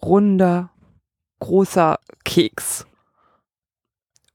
[0.03, 0.71] runder,
[1.41, 2.87] großer Keks.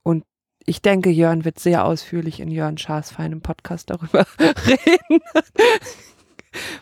[0.02, 0.24] Und
[0.66, 5.20] ich denke, Jörn wird sehr ausführlich in Jörn Schaas feinem Podcast darüber reden.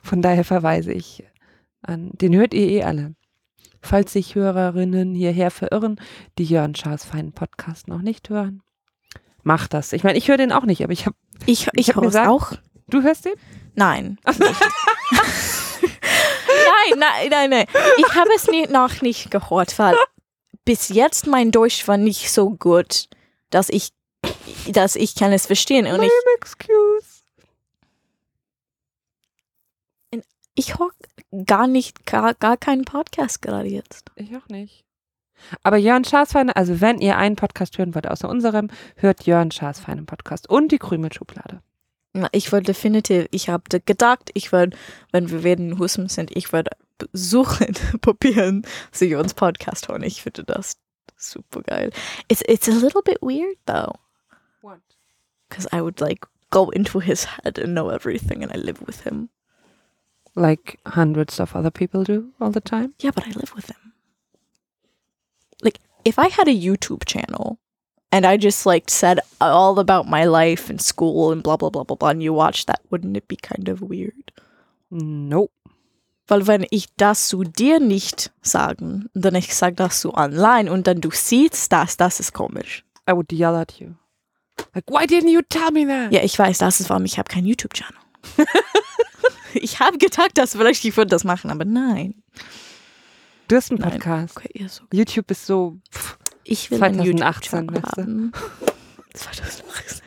[0.02, 1.24] Von daher verweise ich
[1.82, 3.14] an, den hört ihr eh alle.
[3.82, 5.98] Falls sich Hörerinnen hierher verirren,
[6.38, 8.62] die Jörn Schaas feinen Podcast noch nicht hören,
[9.42, 9.92] macht das.
[9.94, 11.16] Ich meine, ich höre den auch nicht, aber ich habe,
[11.46, 12.52] Ich, ich, hab höre es gesagt- auch.
[12.88, 13.32] du hörst den?
[13.74, 14.18] Nein.
[14.26, 14.36] nein,
[16.98, 17.64] nein, nein, nein.
[17.96, 19.96] Ich habe es nie, noch nicht gehört, weil
[20.64, 23.08] bis jetzt mein Deutsch war nicht so gut,
[23.50, 23.90] dass ich,
[24.68, 25.86] dass ich kann es verstehen.
[25.86, 27.20] Und ich, excuse.
[30.54, 30.90] ich höre
[31.46, 34.10] gar nicht, gar, gar keinen Podcast gerade jetzt.
[34.16, 34.84] Ich auch nicht.
[35.62, 39.50] Aber Jörn Schaas feine, also wenn ihr einen Podcast hören wollt außer unserem, hört Jörn
[39.50, 41.62] Schaas feinen Podcast und die Krümelschublade.
[42.32, 44.76] Ich würde definitiv, ich habe gedacht, ich würde,
[45.12, 46.72] wenn wir in Husum sind, ich würde
[47.12, 50.02] suchen, probieren, sie uns Podcast hören.
[50.02, 50.76] Ich finde das
[51.20, 51.92] Super geil.
[52.28, 53.94] It's it's a little bit weird though,
[54.62, 54.80] What?
[55.48, 59.02] because I would like go into his head and know everything, and I live with
[59.02, 59.28] him.
[60.35, 62.94] Like hundreds of other people do all the time.
[63.00, 63.92] Yeah, but I live with him.
[65.62, 67.59] Like, if I had a YouTube channel
[68.11, 71.85] and I just like said all about my life and school and blah blah blah
[71.85, 74.33] blah blah, and you watched that, wouldn't it be kind of weird?
[74.90, 75.52] Nope.
[76.30, 80.86] Weil wenn ich das zu dir nicht sagen, dann ich sag das zu online und
[80.86, 82.84] dann du siehst das, das ist komisch.
[83.08, 83.94] I would yell at you.
[84.74, 86.12] Like, why didn't you tell me that?
[86.12, 87.96] Ja, ich weiß, das ist warum ich habe keinen YouTube-Channel.
[89.54, 92.22] ich habe gedacht, dass vielleicht ich würde das machen, aber nein.
[93.48, 93.92] Du hast einen Nein.
[93.92, 94.36] Podcast.
[94.36, 94.84] Okay, ihr so.
[94.92, 95.78] YouTube ist so.
[95.92, 98.02] Pff, Ich will 2018, einen YouTube-Channel weißt du?
[98.02, 98.32] haben.
[99.14, 100.02] 2018.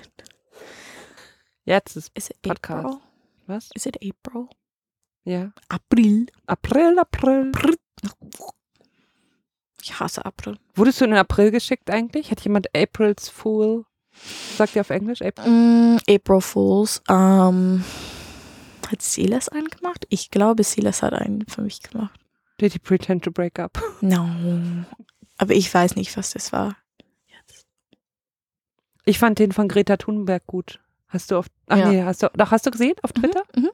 [1.66, 2.86] jetzt ist Is it Podcast.
[2.86, 3.00] April?
[3.48, 3.70] was?
[3.76, 4.48] Is it April?
[5.26, 5.52] Ja.
[5.70, 6.26] April.
[6.48, 7.52] April, April.
[9.82, 10.58] Ich hasse April.
[10.76, 12.32] Wurdest du in den April geschickt eigentlich?
[12.32, 13.86] Hat jemand April's Fool?
[14.58, 15.22] Sagt ihr auf Englisch?
[15.22, 15.50] April?
[15.50, 17.02] Mm, April Fools.
[17.10, 17.84] Ähm,
[18.90, 20.06] hat Silas einen gemacht?
[20.10, 22.20] Ich glaube, Silas hat einen für mich gemacht.
[22.62, 23.82] Did he pretend to break up?
[24.02, 24.30] No.
[25.38, 26.78] Aber ich weiß nicht, was das war.
[29.06, 30.80] Ich fand den von Greta Thunberg gut.
[31.10, 31.48] Hast du auf.
[31.68, 31.90] Ach Ja.
[31.90, 32.30] nee, hast du.
[32.36, 33.44] Doch, hast du gesehen auf Twitter?
[33.56, 33.70] Mhm.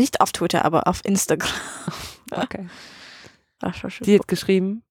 [0.00, 1.50] Nicht auf Twitter, aber auf Instagram.
[2.32, 2.68] Okay.
[4.02, 4.84] Sie hat geschrieben,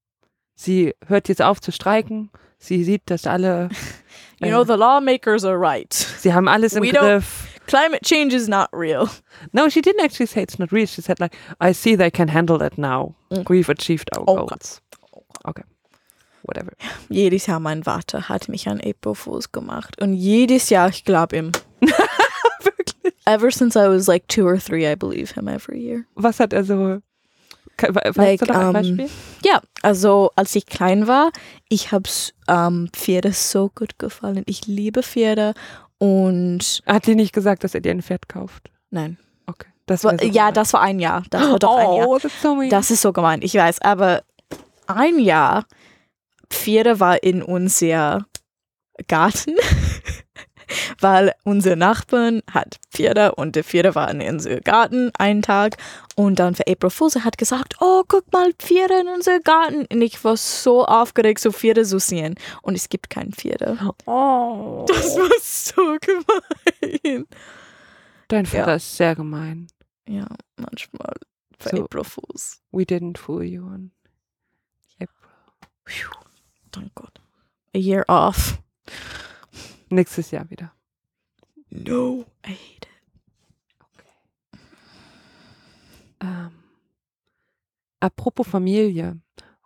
[0.54, 2.32] sie hört jetzt auf zu streiken.
[2.58, 3.70] Sie sieht, dass alle.
[4.42, 5.94] You know, the lawmakers are right.
[5.94, 7.48] Sie haben alles im We Griff.
[7.68, 9.10] Climate change is not real.
[9.54, 10.86] No, she didn't actually say it's not real.
[10.86, 13.16] She said like, I see they can handle it now.
[13.32, 13.50] Mm.
[13.50, 14.82] We've achieved our Oh, goals.
[15.46, 15.64] Okay.
[16.44, 16.74] Whatever.
[17.10, 18.82] Jedes Jahr mein Vater hat mich an
[19.14, 20.02] Fools gemacht.
[20.02, 21.52] Und jedes Jahr, ich glaube ihm.
[23.04, 23.14] Wirklich?
[23.26, 26.06] Ever since I was like two or three, I believe him every year.
[26.16, 27.02] Was hat er so?
[27.78, 29.10] Weißt Like, du um, Beispiel?
[29.46, 31.32] Ja, also als ich klein war,
[31.70, 32.10] ich habe
[32.50, 34.44] ähm, Pferde so gut gefallen.
[34.48, 35.54] Ich liebe Pferde
[35.98, 38.70] und Hat die nicht gesagt, dass er dir ein Pferd kauft?
[38.90, 39.18] nein.
[39.48, 39.68] Okay.
[39.86, 40.54] Das so ja, gemein.
[40.54, 41.24] das war ein Jahr.
[41.30, 42.08] Das war doch ein Jahr.
[42.08, 42.70] Oh, so.
[42.70, 43.82] Das ist so gemein, ich weiß.
[43.82, 44.24] Aber
[44.88, 45.66] ein Jahr,
[46.50, 48.26] Pferde war in unser
[49.08, 49.56] Garten,
[51.00, 55.78] weil unser Nachbarn hat Pferde und die Pferde waren in unserem Garten einen Tag.
[56.16, 59.86] Und dann für April Fools hat gesagt, oh, guck mal, Pferde in unserem Garten.
[59.86, 62.36] Und ich war so aufgeregt, so Pferde zu sehen.
[62.62, 63.78] Und es gibt keine Pferde.
[64.06, 64.86] oh.
[64.88, 67.26] Das war so gemein.
[68.28, 68.52] Dein Ja.
[68.52, 69.68] Vater ist sehr gemein.
[70.08, 70.28] Ja,
[70.58, 71.14] manchmal
[71.60, 71.84] für So.
[71.84, 72.62] April Fools.
[72.72, 73.92] We didn't fool you on
[75.00, 75.08] April.
[75.86, 76.10] Phew,
[76.72, 77.20] Dank Gott.
[77.76, 78.60] A year off.
[79.90, 80.72] Nächstes Jahr wieder.
[81.70, 82.88] No, I hate it.
[86.22, 86.52] Ähm,
[88.00, 89.20] apropos Familie.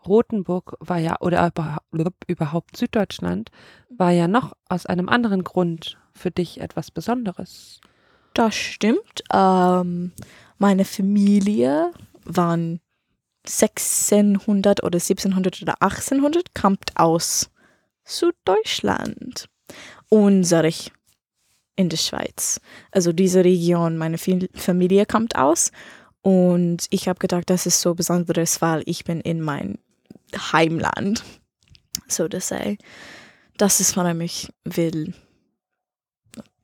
[0.05, 1.79] Rothenburg war ja, oder überha-
[2.27, 3.51] überhaupt Süddeutschland,
[3.89, 7.79] war ja noch aus einem anderen Grund für dich etwas Besonderes.
[8.33, 9.23] Das stimmt.
[9.31, 10.12] Ähm,
[10.57, 11.91] meine Familie
[12.25, 12.81] waren
[13.45, 17.49] 1600 oder 1700 oder 1800, kommt aus
[18.03, 19.47] Süddeutschland.
[20.13, 20.71] Unsere
[21.76, 22.62] in der Schweiz.
[22.91, 25.71] Also diese Region, meine Familie kommt aus.
[26.21, 29.80] Und ich habe gedacht, das ist so Besonderes, weil ich bin in mein
[30.36, 31.23] Heimland,
[32.08, 32.78] so to say.
[33.58, 35.15] Das ist, warum ich will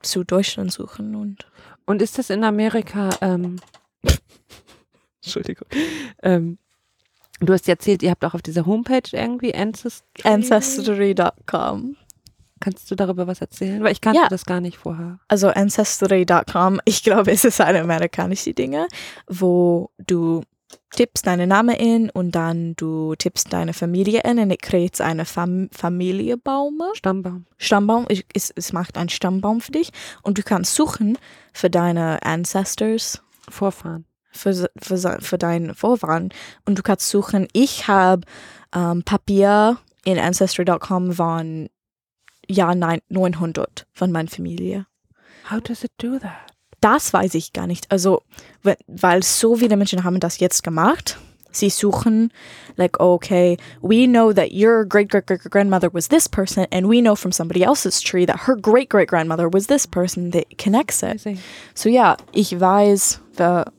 [0.02, 1.48] zu Deutschland suchen und
[1.88, 3.60] Und ist das in Amerika, ähm,
[5.24, 5.68] Entschuldigung,
[6.22, 6.60] ähm,
[7.40, 10.22] du hast ja erzählt, ihr habt auch auf dieser Homepage irgendwie Ancestry.
[10.24, 11.98] Ancestry.com.
[12.60, 13.84] Kannst du darüber was erzählen?
[13.84, 14.28] Weil ich kannte Ja.
[14.28, 15.20] das gar nicht vorher.
[15.28, 18.88] Also Ancestry.com, ich glaube, es ist eine amerikanische Dinge,
[19.28, 20.44] wo du
[20.92, 25.26] tippst deinen Namen in und dann du tippst deine Familie in und es kreiert eine
[25.26, 26.80] Fam Familienbaum.
[26.94, 27.46] Stammbaum.
[27.58, 29.92] Stammbaum, es, es, es macht einen Stammbaum für dich
[30.24, 31.18] und du kannst suchen
[31.54, 34.06] für deine Ancestors, Vorfahren.
[34.32, 36.30] für, für, für deinen Vorfahren
[36.66, 38.22] und du kannst suchen, ich habe
[38.76, 41.70] ähm, Papier in Ancestry.com von
[42.50, 44.86] Jahr nein- 900 von meiner Familie.
[45.52, 46.32] How does it do that?
[46.82, 47.92] Das weiß ich gar nicht.
[47.92, 48.22] Also,
[48.64, 51.18] we- weil so viele Menschen haben das jetzt gemacht.
[51.52, 52.32] Sie suchen,
[52.76, 57.02] like, okay, we know that your great great great grandmother was this person, and we
[57.02, 60.32] know from somebody else's tree that her great great grandmother was this person.
[60.32, 61.20] That connects it.
[61.74, 63.72] So ja, ich weiß, wer,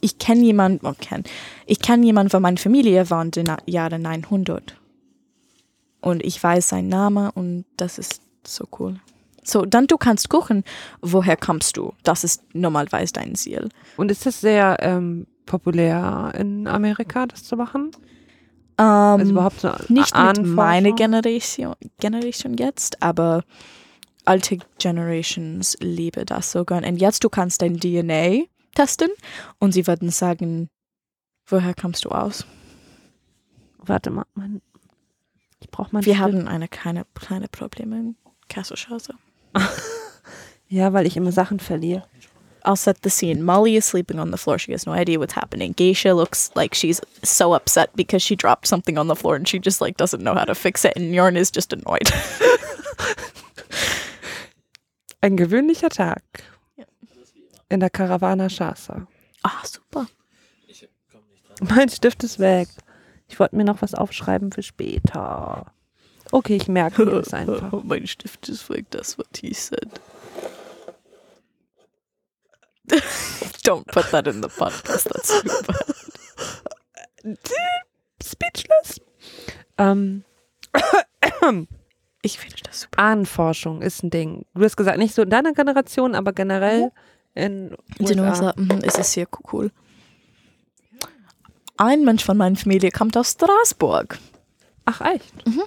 [0.00, 1.22] ich kenne jemanden, oh, kenn,
[1.64, 4.76] ich kenne jemanden von meiner Familie den Na- Jahren 900.
[6.00, 9.00] Und ich weiß seinen Namen und das ist so cool.
[9.42, 10.64] So, dann du kannst gucken,
[11.00, 11.92] woher kommst du.
[12.02, 13.68] Das ist normalerweise dein Ziel.
[13.96, 17.92] Und ist das sehr ähm, populär in Amerika, das zu machen?
[18.78, 20.54] Ähm, Also überhaupt so nicht mit Ahnenforschung?
[20.54, 23.44] meiner Generation, Generation jetzt, aber
[24.24, 26.84] alte Generations liebe das so gern.
[26.84, 29.08] Und jetzt du kannst dein DNA testen
[29.60, 30.68] und sie werden sagen,
[31.46, 32.44] woher kommst du aus?
[33.78, 34.60] Warte mal, mein,
[35.60, 36.04] ich brauche mal.
[36.04, 38.16] Wir haben eine kleine, kleine Probleme in
[38.48, 39.14] Kesselschause.
[40.68, 42.02] Ja, weil ich immer Sachen verliere.
[42.64, 43.44] I'll set the scene.
[43.44, 44.58] Molly is sleeping on the floor.
[44.58, 45.72] She has no idea what's happening.
[45.72, 49.60] Geisha looks like she's so upset because she dropped something on the floor and she
[49.60, 50.94] just like doesn't know how to fix it.
[50.96, 52.10] And Yorn is just annoyed.
[55.22, 56.22] Ein gewöhnlicher Tag
[57.68, 59.06] in der Caravana Shasa.
[59.44, 60.08] Ah, super.
[61.60, 62.68] Mein Stift ist weg.
[63.28, 65.72] Ich wollte mir noch was aufschreiben für später.
[66.32, 67.72] Okay, ich merke mir das einfach.
[67.84, 68.86] mein Stift ist weg.
[69.16, 69.88] What he said.
[73.64, 75.08] Don't put that in the podcast.
[75.08, 75.74] That's super.
[78.22, 79.00] Speechless.
[79.78, 80.24] Ähm,
[82.22, 82.98] Ich finde das super.
[82.98, 84.46] Ahnenforschung ist ein Ding.
[84.52, 86.90] Du hast gesagt, nicht so in deiner Generation, aber generell
[87.34, 88.52] in In den USA.
[88.56, 89.70] Mhm, ist es sehr cool.
[91.76, 94.18] Ein Mensch von meiner Familie kommt aus Straßburg.
[94.84, 95.46] Ach echt?
[95.46, 95.62] Mhm.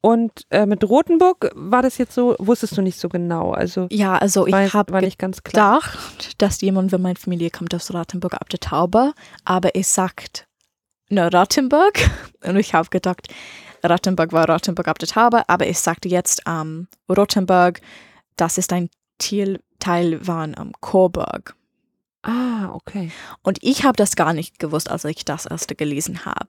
[0.00, 3.52] Und äh, mit Rothenburg war das jetzt so, wusstest du nicht so genau.
[3.52, 8.50] Also Ja, also ich habe gedacht, dass jemand von meiner Familie kommt aus Rottenburg ab
[8.50, 9.14] der Taube,
[9.46, 10.46] aber es sagt
[11.08, 11.94] nur Rottenburg
[12.44, 13.28] und ich habe gedacht,
[13.82, 17.80] Rottenburg war Rottenburg ab der Taube, aber es sagt jetzt ähm, Rottenburg,
[18.36, 21.56] das ist ein Teil, Teil von ähm, Coburg.
[22.24, 23.10] Ah, okay.
[23.42, 26.48] Und ich habe das gar nicht gewusst, als ich das erste gelesen habe.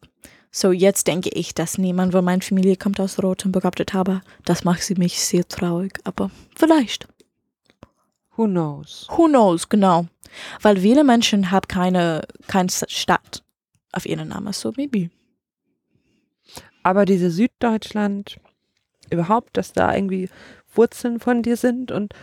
[0.49, 4.21] So jetzt denke ich, dass niemand von meiner Familie kommt aus Rothenburg ab der Taube.
[4.45, 7.09] Das macht sie mich sehr traurig, aber vielleicht.
[8.37, 9.05] Who knows?
[9.09, 10.07] Who knows, genau.
[10.61, 13.43] Weil viele Menschen haben keine, keine Stadt
[13.91, 15.09] auf ihren Namen, so maybe.
[16.83, 18.39] Aber diese Süddeutschland,
[19.09, 20.29] überhaupt, dass da irgendwie
[20.73, 22.13] Wurzeln von dir sind und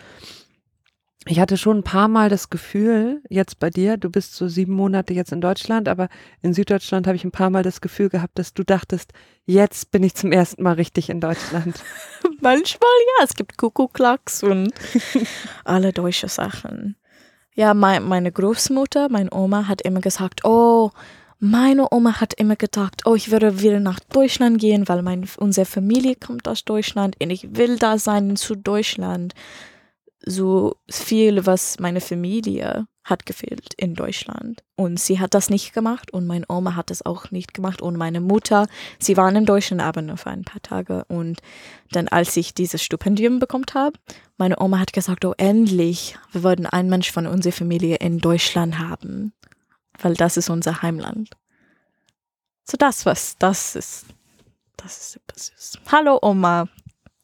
[1.27, 4.75] ich hatte schon ein paar Mal das Gefühl, jetzt bei dir, du bist so sieben
[4.75, 6.09] Monate jetzt in Deutschland, aber
[6.43, 9.13] in Süddeutschland habe ich ein paar Mal das Gefühl gehabt, dass du dachtest,
[9.45, 11.77] jetzt bin ich zum ersten Mal richtig in Deutschland.
[12.41, 14.73] Manchmal ja, es gibt Kuckucklacks und
[15.65, 16.97] alle deutsche Sachen.
[17.55, 20.91] Ja, mein, meine Großmutter, meine Oma hat immer gesagt, oh,
[21.39, 25.67] meine Oma hat immer gedacht, oh, ich würde wieder nach Deutschland gehen, weil mein, unsere
[25.67, 29.35] Familie kommt aus Deutschland und ich will da sein zu Deutschland.
[30.25, 34.63] So viel, was meine Familie hat gefehlt in Deutschland.
[34.77, 37.97] Und sie hat das nicht gemacht und meine Oma hat das auch nicht gemacht und
[37.97, 41.41] meine Mutter, sie waren in Deutschland aber nur für ein paar Tage und
[41.91, 43.99] dann als ich dieses Stipendium bekommen habe,
[44.39, 48.79] meine Oma hat gesagt, oh endlich, wir würden einen Mensch von unserer Familie in Deutschland
[48.79, 49.33] haben,
[50.01, 51.31] weil das ist unser Heimland.
[52.65, 54.07] So das was, das ist,
[54.77, 55.79] das ist super süß.
[55.91, 56.69] Hallo Oma,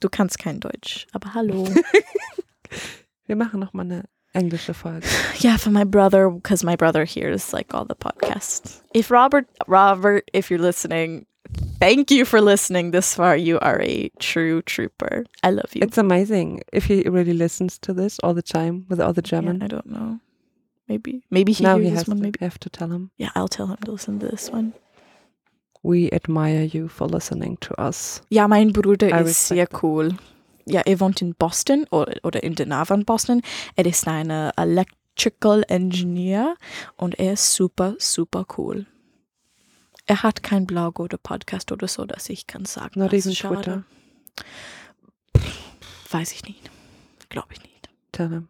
[0.01, 1.69] du kannst kein Deutsch, aber hallo.
[3.27, 5.07] Wir machen noch mal eine englische Folge.
[5.41, 8.81] yeah, for my brother, because my brother hears like all the podcasts.
[8.95, 11.27] If Robert, Robert, if you're listening,
[11.81, 13.37] thank you for listening this far.
[13.37, 15.25] You are a true trooper.
[15.43, 15.83] I love you.
[15.83, 19.31] It's amazing if he really listens to this all the time with all the Yeah,
[19.41, 19.63] German.
[19.63, 20.21] I don't know.
[20.89, 22.17] Maybe, maybe he now hears he this has one.
[22.19, 22.39] to, Maybe.
[22.41, 23.11] have to tell him.
[23.19, 24.73] Yeah, I'll tell him to listen to this one.
[25.83, 28.23] We admire you for listening to us.
[28.31, 30.13] Ja, mein Bruder I ist sehr cool.
[30.69, 33.43] Ja, er wohnt in Boston oder, oder in der Nähe von Boston.
[33.77, 36.57] Er ist ein Electrical Engineer
[36.97, 38.87] und er ist super, super cool.
[40.07, 43.01] Er hat kein Blog oder Podcast oder so, dass ich kann sagen.
[43.11, 43.55] Schade.
[43.55, 43.85] Twitter.
[46.11, 46.71] Weiß ich nicht.
[47.29, 47.91] Glaube ich nicht.
[48.13, 48.49] Tell him.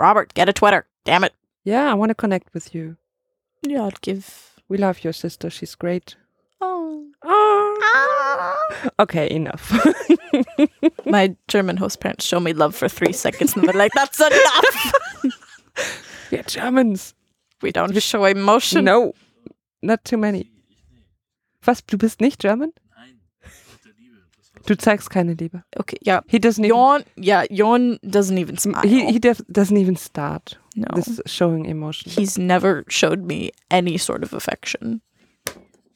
[0.00, 0.84] Robert, get a Twitter.
[1.04, 1.32] Damn it.
[1.64, 2.94] Yeah, I want to connect with you.
[3.66, 4.24] Ja, I'll give.
[4.68, 5.50] We love your sister.
[5.50, 6.16] She's great.
[6.60, 7.04] Oh.
[7.82, 8.56] Ah.
[9.00, 9.72] Okay, enough.
[11.06, 14.92] My German host parents show me love for three seconds and they're like, that's enough.
[16.30, 17.14] We're Germans.
[17.62, 18.84] We don't show emotion.
[18.84, 19.14] No,
[19.82, 20.50] not too many.
[21.66, 22.72] Was, du bist nicht German?
[22.96, 24.16] Nein, Gott der Liebe.
[24.36, 25.64] Das war Du zeigst keine Liebe.
[25.78, 26.20] Okay, yeah.
[26.28, 28.82] He doesn't even, yeah, Yawn doesn't even smile.
[28.86, 30.86] he, he def- doesn't even start no.
[30.94, 32.10] this showing emotion.
[32.12, 35.00] He's never showed me any sort of affection.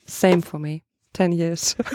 [0.07, 0.83] Same for me.
[1.13, 1.77] Ten years.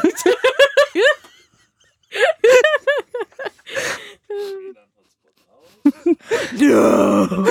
[6.60, 7.46] No.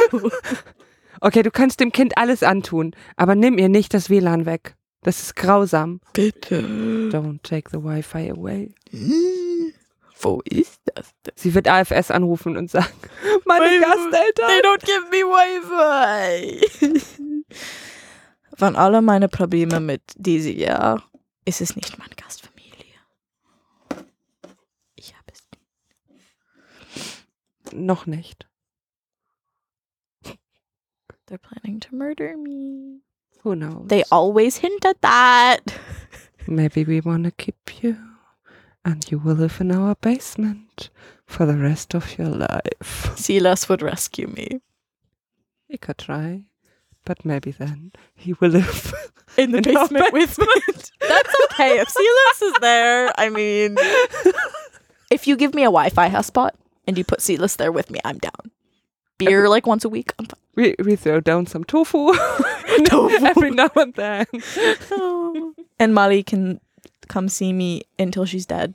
[1.20, 4.74] Okay, du kannst dem Kind alles antun, aber nimm ihr nicht das WLAN weg.
[5.02, 6.00] Das ist grausam.
[6.12, 6.60] Bitte.
[7.12, 8.74] Don't take the Wi-Fi away.
[10.20, 11.32] Wo ist das denn?
[11.36, 12.92] Sie wird AFS anrufen und sagen,
[13.44, 14.50] meine They Gasteltern.
[14.62, 16.60] don't give me Wi-Fi.
[18.58, 21.02] Waren alle meine Probleme mit diesem Jahr
[21.46, 22.66] ist es nicht meine Gastfamilie.
[24.96, 25.48] Ich habe es
[27.64, 27.72] nicht.
[27.72, 28.46] Noch nicht.
[31.26, 33.00] They're planning to murder me.
[33.42, 33.88] Who knows?
[33.88, 35.60] They always hint at that.
[36.46, 37.96] Maybe we want to keep you
[38.84, 40.90] and you will live in our basement
[41.26, 43.16] for the rest of your life.
[43.16, 44.60] Silas would rescue me
[45.68, 46.42] He could try,
[47.06, 48.92] but maybe then he will live.
[49.38, 50.46] in the In our basement with me.
[51.00, 51.78] That's okay.
[51.80, 53.76] If Silas is there, I mean,
[55.10, 56.50] if you give me a Wi-Fi hotspot
[56.86, 58.50] and you put Silas there with me, I'm down.
[59.18, 60.12] Beer like once a week.
[60.18, 60.40] I'm fine.
[60.56, 62.12] we, we throw down some tofu,
[62.84, 63.24] Tofu.
[63.24, 64.26] every now and then.
[65.78, 66.60] and Molly can
[67.08, 68.74] come see me until she's dead.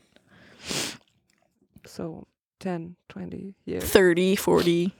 [1.86, 2.26] So
[2.60, 4.94] 10, 20 years 30, 40.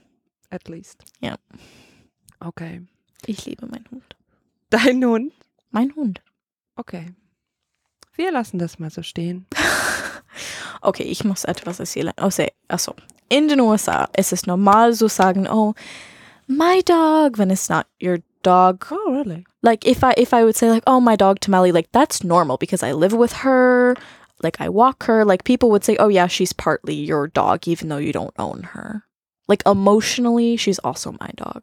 [0.52, 1.02] at least.
[1.20, 1.36] Ja.
[2.44, 2.80] Okay.
[3.26, 4.16] Ich liebe meinen Hund.
[4.70, 5.32] Dein Hund?
[5.70, 6.20] Mein Hund.
[6.76, 7.12] Okay.
[8.14, 9.46] Wir lassen das mal so stehen.
[10.82, 12.12] Okay, ich muss etwas erzählen.
[12.20, 12.94] Oh, say, achso.
[13.28, 15.74] In den USA ist es normal zu sagen, oh,
[16.48, 18.86] my dog, when it's not your dog.
[18.90, 19.44] Oh, really?
[19.62, 22.58] Like if I if I would say like, oh, my dog Tamale, like that's normal
[22.58, 23.94] because I live with her,
[24.42, 25.24] like I walk her.
[25.24, 28.64] Like people would say, oh yeah, she's partly your dog, even though you don't own
[28.74, 29.04] her.
[29.46, 31.62] Like emotionally, she's also my dog.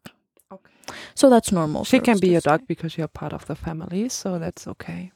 [1.16, 1.86] So that's normal.
[1.86, 5.12] She can be your dog because you're part of the family, so that's okay.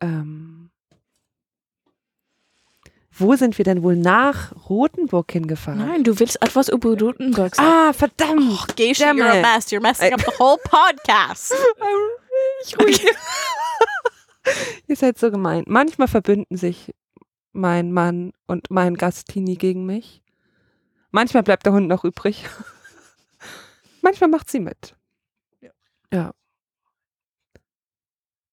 [0.00, 0.70] Ähm,
[3.10, 5.78] wo sind wir denn wohl nach Rotenburg hingefahren?
[5.78, 7.68] Nein, du willst etwas über Rotenburg sagen.
[7.68, 8.60] Ah, verdammt!
[8.62, 9.70] Oh, Geisha, damn you're a mess.
[9.72, 11.52] You're messing up the whole podcast.
[12.64, 13.04] Ich ruhig.
[14.86, 15.64] Ihr seid so gemein.
[15.66, 16.94] Manchmal verbünden sich
[17.52, 20.22] mein Mann und mein Gastini gegen mich.
[21.10, 22.44] Manchmal bleibt der Hund noch übrig.
[24.02, 24.94] Manchmal macht sie mit.
[26.12, 26.32] Ja.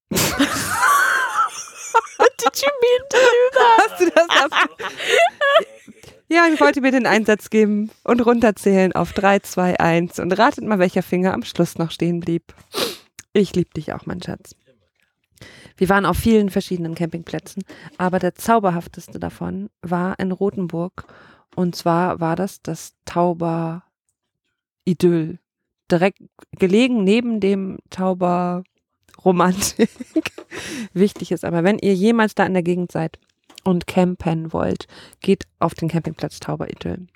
[0.09, 0.19] What
[2.43, 3.77] did you mean to do that?
[3.79, 4.51] Hast du das ab
[6.27, 10.65] Ja, ich wollte mir den Einsatz geben und runterzählen auf 3, 2, 1 und ratet
[10.65, 12.53] mal, welcher Finger am Schluss noch stehen blieb.
[13.31, 14.55] Ich liebe dich auch, mein Schatz.
[15.77, 17.63] Wir waren auf vielen verschiedenen Campingplätzen,
[17.97, 21.05] aber der zauberhafteste davon war in Rothenburg.
[21.55, 23.83] Und zwar war das das Tauber
[24.85, 25.39] Idyll.
[25.91, 26.19] Direkt
[26.51, 28.63] gelegen neben dem Tauber
[29.23, 29.89] Romantik.
[30.93, 33.19] Wichtig ist aber, wenn ihr jemals da in der Gegend seid
[33.63, 34.87] und campen wollt,
[35.21, 37.07] geht auf den Campingplatz Tauber Idyll.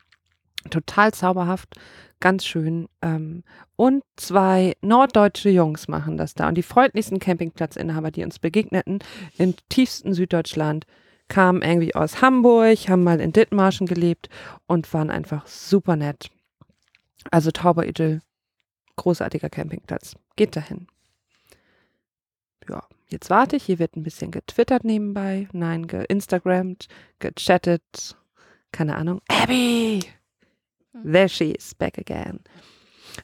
[0.69, 1.75] Total zauberhaft,
[2.19, 2.89] ganz schön.
[3.01, 3.43] Ähm,
[3.75, 6.47] und zwei norddeutsche Jungs machen das da.
[6.49, 8.99] Und die freundlichsten Campingplatzinhaber, die uns begegneten,
[9.37, 10.85] im tiefsten Süddeutschland,
[11.29, 14.29] kamen irgendwie aus Hamburg, haben mal in Dithmarschen gelebt
[14.67, 16.29] und waren einfach super nett.
[17.31, 18.21] Also Tauber Idyll,
[18.97, 20.15] großartiger Campingplatz.
[20.35, 20.87] Geht dahin.
[22.67, 23.63] Ja, jetzt warte ich.
[23.63, 25.47] Hier wird ein bisschen getwittert nebenbei.
[25.53, 26.87] Nein, geinstagrammt,
[27.19, 28.17] gechattet.
[28.71, 29.21] Keine Ahnung.
[29.27, 30.01] Abby!
[31.03, 32.39] There she is, back again.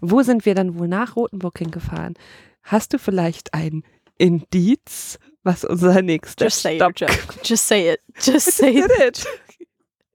[0.01, 2.15] Wo sind wir dann wohl nach Rotenburg hingefahren?
[2.63, 3.83] Hast du vielleicht ein
[4.17, 7.43] Indiz, was unser nächster Just say your Stopp joke.
[7.43, 8.01] Just say it.
[8.19, 9.01] Just say Did it.
[9.01, 9.27] it.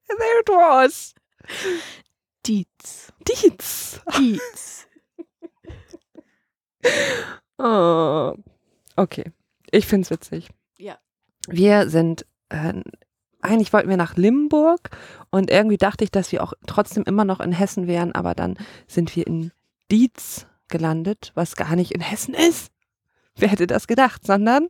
[0.09, 1.15] There it was.
[2.47, 3.13] Dietz.
[3.27, 4.01] Dietz.
[4.19, 4.87] Dietz.
[7.63, 8.35] Oh.
[8.97, 9.33] Okay,
[9.71, 10.49] ich find's witzig.
[10.79, 10.97] Ja.
[11.47, 12.73] Wir sind, äh,
[13.43, 14.89] eigentlich wollten wir nach Limburg
[15.31, 18.57] und irgendwie dachte ich, dass wir auch trotzdem immer noch in Hessen wären, aber dann
[18.87, 19.53] sind wir in
[19.91, 22.73] Dietz gelandet, was gar nicht in Hessen ist.
[23.37, 24.69] Wer hätte das gedacht, sondern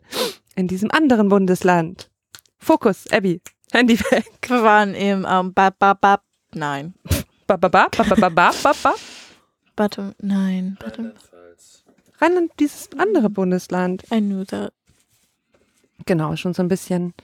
[0.61, 2.11] in diesem anderen Bundesland.
[2.59, 3.41] Fokus, Abby,
[3.73, 4.27] Handy weg.
[4.47, 6.21] Wir waren im ähm, ba, ba, ba,
[6.55, 6.95] nein.
[7.47, 8.95] Ba, ba, ba, ba, ba, ba, ba, ba, ba.
[9.77, 10.77] Warte, nein.
[10.81, 10.99] Warte.
[11.03, 11.85] Rheinland-Pfalz.
[12.21, 14.05] Rheinland, dieses andere Bundesland.
[14.13, 14.73] I knew that.
[16.05, 17.15] Genau, schon so ein bisschen.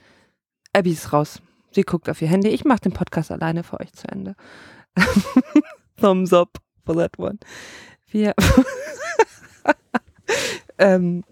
[0.73, 1.39] Abby ist raus.
[1.71, 2.49] Sie guckt auf ihr Handy.
[2.49, 4.35] Ich mache den Podcast alleine für euch zu Ende.
[6.01, 7.37] Thumbs up for that one.
[8.09, 8.33] Wir.
[10.79, 11.23] ähm.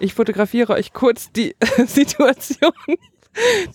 [0.00, 1.54] Ich fotografiere euch kurz die
[1.86, 2.72] Situation.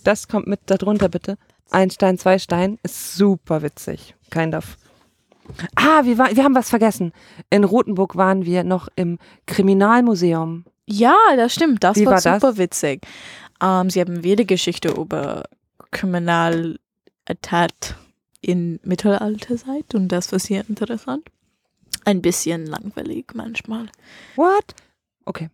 [0.04, 1.38] Das kommt mit darunter, bitte.
[1.72, 2.80] Ein Stein, zwei Stein.
[2.84, 4.16] Ist super witzig.
[4.30, 4.78] Kind of.
[5.76, 7.12] Ah, wir, war, wir haben was vergessen.
[7.50, 10.66] In Rothenburg waren wir noch im Kriminalmuseum.
[10.86, 11.84] Ja, das stimmt.
[11.84, 12.42] Das Wie war, war das?
[12.42, 13.02] super witzig.
[13.62, 15.44] Ähm, sie haben wieder Geschichte über
[15.92, 16.80] Kriminalität
[18.42, 21.30] in Mittelalterzeit und das war sehr interessant.
[22.06, 23.88] Ein bisschen langweilig manchmal.
[24.36, 24.76] What?
[25.26, 25.50] Okay.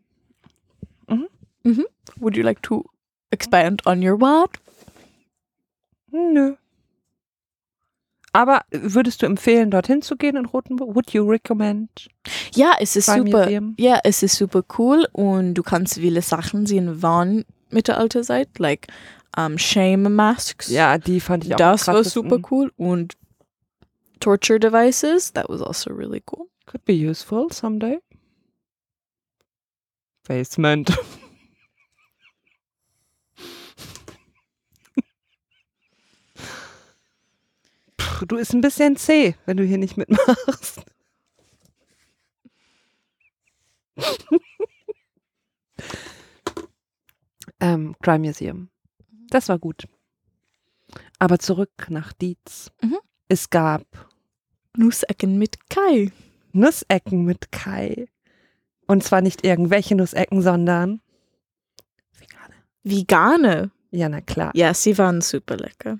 [2.17, 2.83] Would you like to
[3.31, 4.51] expand on your what?
[6.11, 6.55] Nö.
[8.31, 10.95] Aber würdest du empfehlen, dorthin zu gehen in Rothenburg?
[10.95, 12.09] Would you recommend?
[12.53, 13.45] Ja, es ist super.
[13.45, 13.75] Museum?
[13.79, 18.87] Ja, es ist super cool und du kannst viele Sachen sehen von Mittelalterzeit, like
[19.37, 20.69] um, Shame Masks.
[20.69, 23.15] Ja, die fand ich auch das war super cool und
[24.19, 26.47] Torture Devices, that was also really cool.
[26.65, 27.99] Could be useful someday.
[30.29, 30.85] Basement.
[37.97, 40.83] Puh, Du ist ein bisschen zäh, wenn du hier nicht mitmachst.
[47.59, 48.69] ähm, Crime Museum.
[49.31, 49.87] Das war gut.
[51.17, 52.71] Aber zurück nach Dietz.
[52.83, 52.99] Mhm.
[53.29, 53.83] Es gab
[54.77, 56.11] Nussecken mit Kai.
[56.51, 58.07] Nussecken mit Kai.
[58.89, 60.99] Und zwar nicht irgendwelche Nussecken, sondern
[62.17, 62.55] vegane.
[62.83, 63.71] Vegane.
[63.91, 64.51] Ja, na klar.
[64.55, 65.99] Ja, sie waren super lecker.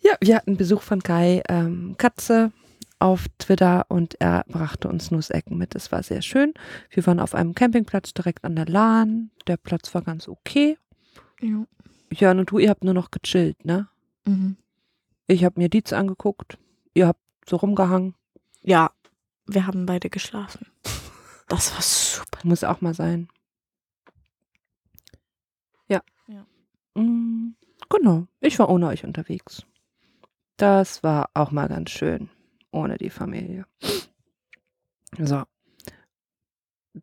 [0.00, 2.50] Ja, wir hatten Besuch von Kai ähm, Katze
[2.98, 5.74] auf Twitter und er brachte uns Nussecken mit.
[5.74, 6.54] Es war sehr schön.
[6.88, 9.30] Wir waren auf einem Campingplatz direkt an der Lahn.
[9.46, 10.78] Der Platz war ganz okay.
[11.42, 11.66] Ja.
[12.10, 13.86] Jörn und du, ihr habt nur noch gechillt, ne?
[14.24, 14.56] Mhm.
[15.26, 16.56] Ich habe mir Dietz angeguckt.
[16.94, 18.14] Ihr habt so rumgehangen.
[18.62, 18.92] ja,
[19.46, 20.66] wir haben beide geschlafen.
[21.48, 22.40] Das war super.
[22.44, 23.28] Muss auch mal sein.
[25.88, 26.02] Ja.
[26.26, 26.46] Ja.
[26.94, 27.54] Mm,
[27.88, 28.26] genau.
[28.40, 29.64] Ich war ohne euch unterwegs.
[30.56, 32.28] Das war auch mal ganz schön.
[32.70, 33.66] Ohne die Familie.
[35.18, 35.44] So.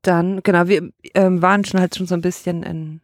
[0.02, 3.02] Dann, genau, wir ähm, waren schon halt schon so ein bisschen in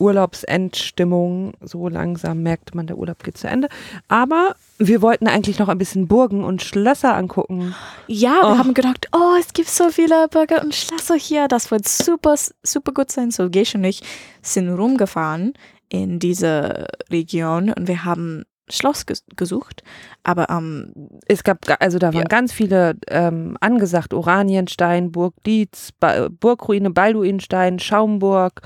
[0.00, 1.52] Urlaubsendstimmung.
[1.60, 3.68] So langsam merkte man, der Urlaub geht zu Ende.
[4.08, 7.74] Aber wir wollten eigentlich noch ein bisschen Burgen und Schlösser angucken.
[8.06, 8.58] Ja, wir Oh.
[8.58, 11.48] haben gedacht, oh, es gibt so viele Burger und Schlösser hier.
[11.48, 13.30] Das wird super, super gut sein.
[13.30, 14.02] So, Gesch und ich
[14.42, 15.54] sind rumgefahren
[15.88, 19.82] in diese Region und wir haben Schloss ges gesucht.
[20.24, 20.92] Aber ähm,
[21.26, 22.24] Es gab, ga- also da waren Ja.
[22.24, 28.60] ganz viele ähm, angesagt, Oranienstein, Burg Dietz, ba Burgruine Balduinstein, Schaumburg.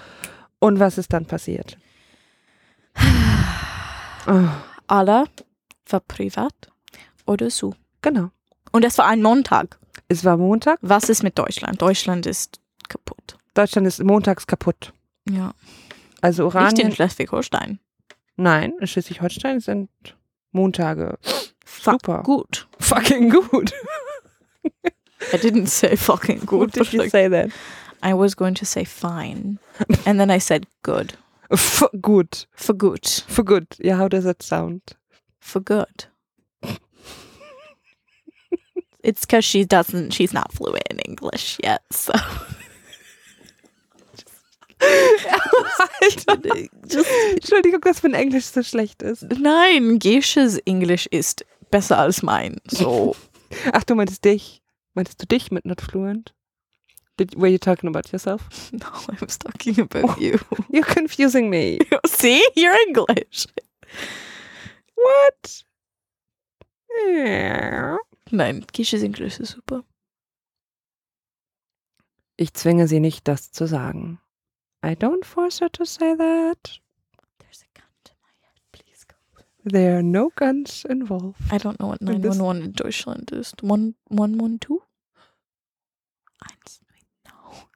[0.63, 1.77] Und was ist dann passiert?
[4.29, 4.49] Oh,
[4.87, 5.25] alle
[5.89, 6.55] war privat
[7.27, 7.75] oder so.
[8.01, 8.31] genau.
[8.71, 9.81] Und es war ein Montag.
[10.07, 10.79] Es war Montag.
[10.81, 11.83] Was ist mit Deutschland?
[11.83, 13.37] Deutschland ist kaputt.
[13.55, 14.93] Deutschland ist montags kaputt.
[15.29, 15.53] Ja.
[16.21, 16.93] Also Nicht in Oranien.
[16.93, 17.81] Schleswig-Holstein.
[18.37, 19.91] Nein, in Schleswig-Holstein sind
[20.53, 21.19] Montage
[21.65, 22.23] Fuck super.
[22.23, 22.69] Gut.
[22.79, 23.73] Fucking gut.
[25.33, 26.77] I didn't say fucking good.
[26.77, 27.53] What did you say then?
[28.03, 29.59] I was going to say fine.
[30.07, 31.15] And then I said good.
[31.51, 32.47] F gut.
[32.55, 33.07] For good.
[33.07, 33.67] For good.
[33.79, 34.81] Yeah, how does that sound?
[35.41, 36.07] For good.
[39.03, 41.83] it's because she doesn't, she's not fluent in English yet.
[41.91, 42.13] So
[46.01, 46.69] Alter.
[47.33, 49.23] Entschuldigung, dass mein Englisch so schlecht ist.
[49.39, 52.61] nein, Gesches Englisch ist besser als mein.
[52.69, 53.15] So
[53.73, 54.63] Ach, du meintest dich.
[54.95, 56.35] Meintest du dich mit not fluent?
[57.23, 58.73] Did, were you talking about yourself?
[58.73, 60.41] no, I was talking about you.
[60.71, 61.79] You're confusing me.
[62.07, 63.47] See, you're English.
[64.97, 65.63] What?
[68.33, 69.85] Nein, Gesches Englisch ist super.
[72.37, 74.19] Ich zwinge sie nicht, das zu sagen.
[74.85, 76.81] I don't force her to say that.
[77.39, 78.59] There's a gun to my head.
[78.73, 79.15] Please go.
[79.65, 81.41] There are no guns involved.
[81.53, 83.63] I don't know what Und das- 911 in Deutschland ist.
[83.63, 84.81] One, 112?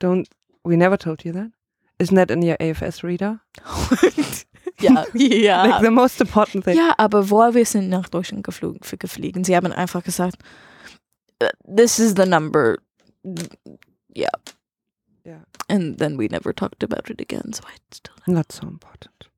[0.01, 0.29] Don't.
[0.65, 1.51] We never told you that.
[1.99, 3.41] Isn't that in your AFS reader?
[4.81, 5.65] ja, ja.
[5.67, 6.77] Like the most important thing.
[6.77, 9.45] Ja, aber wo wir sind nach Deutschland geflogen, für geflogen.
[9.45, 10.37] Sie haben einfach gesagt,
[11.43, 12.77] "Uh, this is the number.
[14.15, 14.31] Yeah.
[15.25, 15.45] Yeah.
[15.69, 19.31] And then we never talked about it again, so I still Not so important.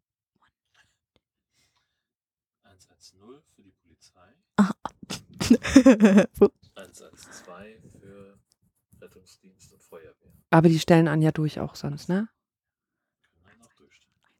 [2.64, 6.28] 110 für die Polizei, don't.
[6.76, 8.38] 112 für
[9.00, 10.32] Rettungsdienst und Feuerwehr.
[10.50, 12.28] Aber die stellen an ja durch auch sonst, ne?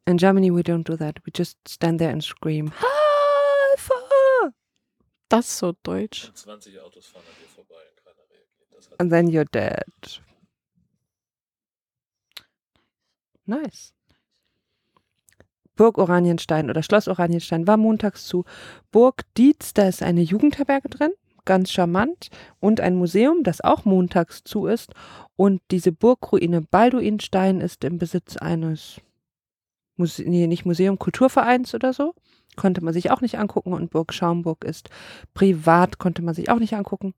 [0.05, 1.19] In Germany we don't do that.
[1.25, 2.71] We just stand there and scream.
[2.71, 3.93] Hilfe!
[5.29, 6.27] das ist so deutsch.
[6.29, 8.67] Und 20 Autos fahren an dir vorbei und keiner reagiert.
[8.71, 10.21] Das hat And then you're dead.
[13.45, 13.93] Nice.
[15.75, 18.43] Burg Oranienstein oder Schloss Oranienstein war montags zu.
[18.91, 21.13] Burg Dietz, da ist eine Jugendherberge drin,
[21.49, 22.29] ganz charmant.
[22.59, 24.93] Und ein Museum, das auch montags zu ist.
[25.35, 29.01] Und diese Burgruine Balduinstein ist im Besitz eines,
[29.97, 32.13] Muse nee, nicht Museum, Kulturvereins oder so.
[32.55, 33.73] Konnte man sich auch nicht angucken.
[33.73, 34.91] Und Burg Schaumburg ist
[35.33, 37.15] privat, konnte man sich auch nicht angucken.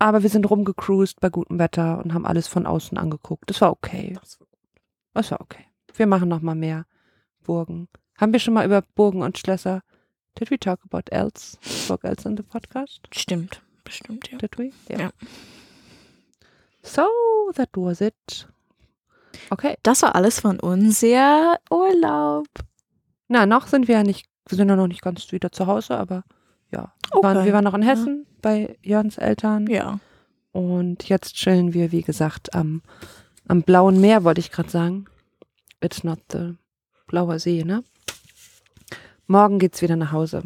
[0.00, 3.48] Aber wir sind rumgecruised bei gutem Wetter und haben alles von außen angeguckt.
[3.48, 4.18] Das war okay.
[4.20, 4.58] das war gut.
[5.14, 5.64] Das war okay.
[5.94, 6.86] Wir machen noch mal mehr
[7.44, 7.86] Burgen.
[8.18, 9.82] Haben wir schon mal über Burgen und Schlösser
[10.38, 11.58] Did we talk about else?
[11.62, 13.00] Spoke else in the podcast?
[13.12, 14.38] Stimmt, bestimmt, ja.
[14.38, 14.70] Did we?
[14.88, 15.10] Ja.
[16.82, 17.06] So,
[17.54, 18.46] that was it.
[19.50, 19.76] Okay.
[19.82, 22.46] Das war alles von unser Urlaub.
[23.28, 25.96] Na, noch sind wir ja nicht, wir sind ja noch nicht ganz wieder zu Hause,
[25.96, 26.24] aber
[26.70, 26.92] ja.
[27.12, 27.46] Wir, waren, Okay.
[27.46, 29.66] wir waren noch in Hessen bei Jörns Eltern.
[29.68, 30.00] Ja.
[30.52, 32.82] Und jetzt chillen wir, wie gesagt, am,
[33.48, 35.06] am blauen Meer, wollte ich gerade sagen.
[35.80, 36.54] It's not the
[37.06, 37.84] blauer See, ne?
[39.26, 40.42] Morgen geht's wieder nach Hause.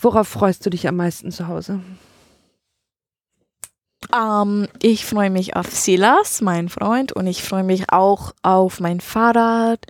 [0.00, 1.80] Worauf freust du dich am meisten zu Hause?
[4.14, 9.00] Ähm, ich freue mich auf Silas, mein Freund, und ich freue mich auch auf mein
[9.00, 9.86] Fahrrad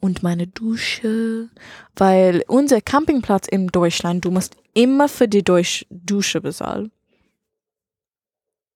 [0.00, 1.48] und meine Dusche,
[1.96, 6.92] weil unser Campingplatz in Deutschland, du musst immer für die Durch Dusche bezahlen.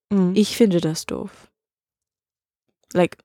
[0.09, 0.33] Mhm.
[0.35, 1.31] Ich finde das doof.
[2.93, 3.17] Like.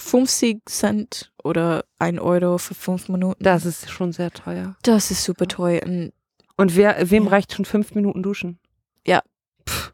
[0.00, 3.42] 50 Cent oder 1 Euro für 5 Minuten.
[3.42, 4.76] Das ist schon sehr teuer.
[4.82, 5.82] Das ist super teuer.
[5.84, 6.12] Und
[6.56, 7.30] Und wer, wem Ja.
[7.30, 8.58] reicht schon fünf Minuten duschen?
[9.06, 9.22] Ja.
[9.68, 9.92] Pff,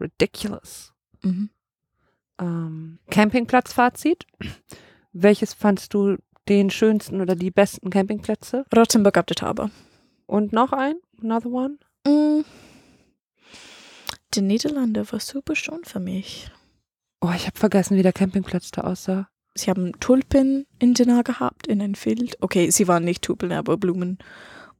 [0.00, 0.92] ridiculous.
[1.22, 1.50] mhm.
[2.38, 4.26] Ähm, Campingplatzfazit.
[5.12, 6.16] Welches fandst du
[6.48, 8.64] den schönsten oder die besten Campingplätze?
[8.76, 9.70] Rottenburg ab der Taube.
[10.26, 10.96] Und noch ein?
[11.22, 11.78] Another one?
[12.06, 12.44] Mm.
[14.34, 16.50] Die Niederlande war super schön für mich.
[17.20, 19.28] Oh, ich habe vergessen, wie der Campingplatz da aussah.
[19.56, 22.36] Sie haben Tulpen in Dena gehabt, in ein Feld.
[22.40, 24.18] Okay, sie waren nicht Tulpen, aber Blumen.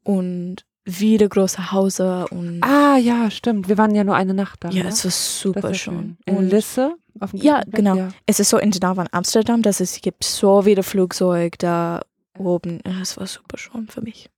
[0.02, 3.68] Und wieder große Häuser und Ah, ja, stimmt.
[3.68, 4.68] Wir waren ja nur eine Nacht da.
[4.70, 4.88] ja, ne?
[4.90, 6.18] es war super ist schön.
[6.26, 6.94] In Und Lisse?
[7.20, 7.76] Auf dem Ja, Campingplatz?
[7.78, 7.96] genau.
[7.96, 8.08] Ja.
[8.26, 12.02] es ist so in Dena von Amsterdam, dass es gibt so wieder Flugzeug da
[12.36, 12.80] oben.
[12.84, 14.28] Ja, Es war super schön für mich.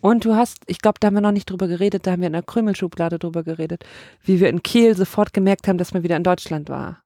[0.00, 2.26] Und du hast, ich glaube, da haben wir noch nicht drüber geredet, da haben wir
[2.28, 3.84] in der Krümelschublade drüber geredet,
[4.22, 7.02] wie wir in Kiel sofort gemerkt haben, dass man wieder in Deutschland war.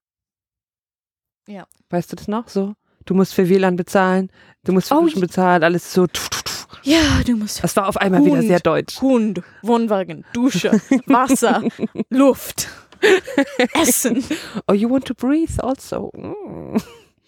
[1.51, 1.65] Ja.
[1.89, 2.47] Weißt du das noch?
[2.47, 2.75] So?
[3.05, 4.31] Du musst für WLAN bezahlen,
[4.63, 6.07] du musst für Oh, Duschen bezahlen, alles so.
[6.07, 6.67] Tuff, tuff, tuff.
[6.83, 8.47] Ja, du musst Das war auf einmal wieder Hund.
[8.47, 9.01] sehr deutsch.
[9.01, 10.71] Hund, Wohnwagen, Dusche,
[11.07, 11.63] Wasser,
[12.09, 12.69] Luft,
[13.73, 14.23] Essen.
[14.67, 16.11] Oh, you want to breathe also?
[16.15, 16.81] Mm.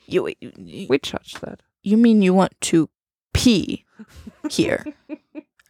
[0.05, 0.25] You,
[0.89, 1.61] We charge that.
[1.81, 2.87] you mean you want to
[3.33, 3.85] pee
[4.49, 4.83] here?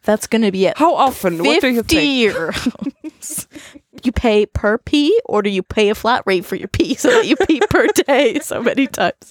[0.02, 0.78] That's gonna be it.
[0.78, 1.38] How often?
[1.38, 2.34] What do you 50 think?
[4.04, 7.08] you pay per pee or do you pay a flat rate for your pee so
[7.08, 9.30] that you pee per day so many times?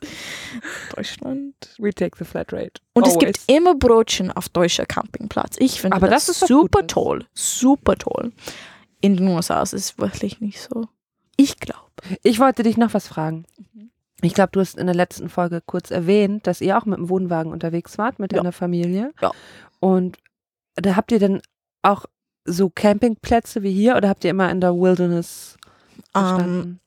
[0.96, 1.54] Deutschland.
[1.80, 2.82] We take the flat rate.
[2.94, 3.34] Und es Always.
[3.48, 5.56] gibt immer Brotchen auf deutscher Campingplatz.
[5.60, 7.26] Ich finde Aber das, das super toll.
[7.34, 8.32] Super toll.
[9.02, 10.88] In den USA ist es wirklich nicht so.
[11.36, 11.80] Ich glaube.
[12.22, 13.46] Ich wollte dich noch was fragen.
[13.74, 13.90] Mhm.
[14.22, 17.10] Ich glaube, du hast in der letzten Folge kurz erwähnt, dass ihr auch mit dem
[17.10, 18.38] Wohnwagen unterwegs wart, mit Ja.
[18.38, 19.12] deiner Familie.
[19.22, 19.32] Ja.
[19.80, 20.18] Und
[20.76, 21.42] da habt ihr dann
[21.82, 22.06] auch
[22.46, 25.58] so Campingplätze wie hier oder habt ihr immer in der Wilderness
[26.16, 26.80] Ähm, gestanden?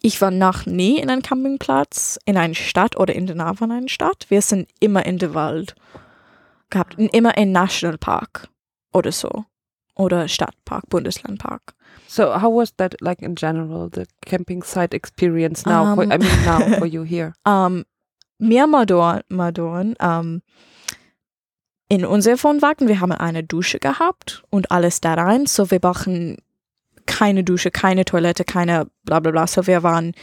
[0.00, 3.70] ich war noch nie in einem Campingplatz, in einer Stadt oder in der Nähe von
[3.72, 4.26] einer Stadt.
[4.28, 5.74] Wir sind immer in der Wald
[6.70, 6.96] gehabt.
[6.98, 8.48] Immer in Nationalpark
[8.92, 9.44] oder so.
[9.94, 11.74] Oder Stadtpark, Bundeslandpark.
[12.08, 15.94] so how was that like in general, the camping site experience now?
[15.94, 17.34] for, Um, I mean now for you here.
[17.46, 17.84] Ähm,
[18.38, 20.42] mir Madon, Madon ähm,
[21.92, 25.44] in unserem Wohnwagen, wir haben eine Dusche gehabt und alles da rein.
[25.44, 26.38] So wir brauchen
[27.04, 29.46] keine Dusche, keine Toilette, keine bla bla bla.
[29.46, 30.14] So wir waren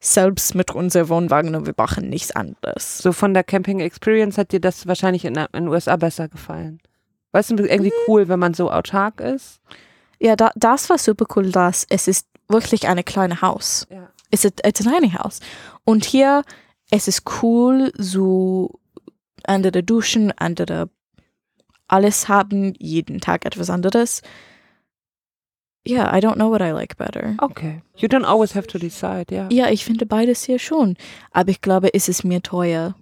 [0.00, 2.96] selbst mit unserem Wohnwagen und wir brauchen nichts anderes.
[2.96, 6.80] So von der Camping Experience hat dir das wahrscheinlich in, den USA besser gefallen.
[7.32, 8.04] Weißt du, irgendwie Mhm.
[8.08, 9.60] cool, wenn man so autark ist.
[10.18, 13.86] Ja, da, das war super cool, dass es ist wirklich eine kleine Haus.
[13.90, 14.08] Ja.
[14.30, 15.40] Es ist ein tiny Haus.
[15.84, 16.42] Und hier,
[16.90, 18.80] es ist cool, so
[19.44, 20.88] andere Duschen, andere
[21.92, 24.22] alles haben, jeden Tag etwas anderes.
[25.86, 27.34] Yeah, I don't know what I like better.
[27.38, 27.82] Okay.
[27.96, 29.48] You don't always have to decide, ja.
[29.50, 30.96] Ja, ich finde beides hier schon.
[31.32, 32.94] Aber ich glaube, es ist mir teuer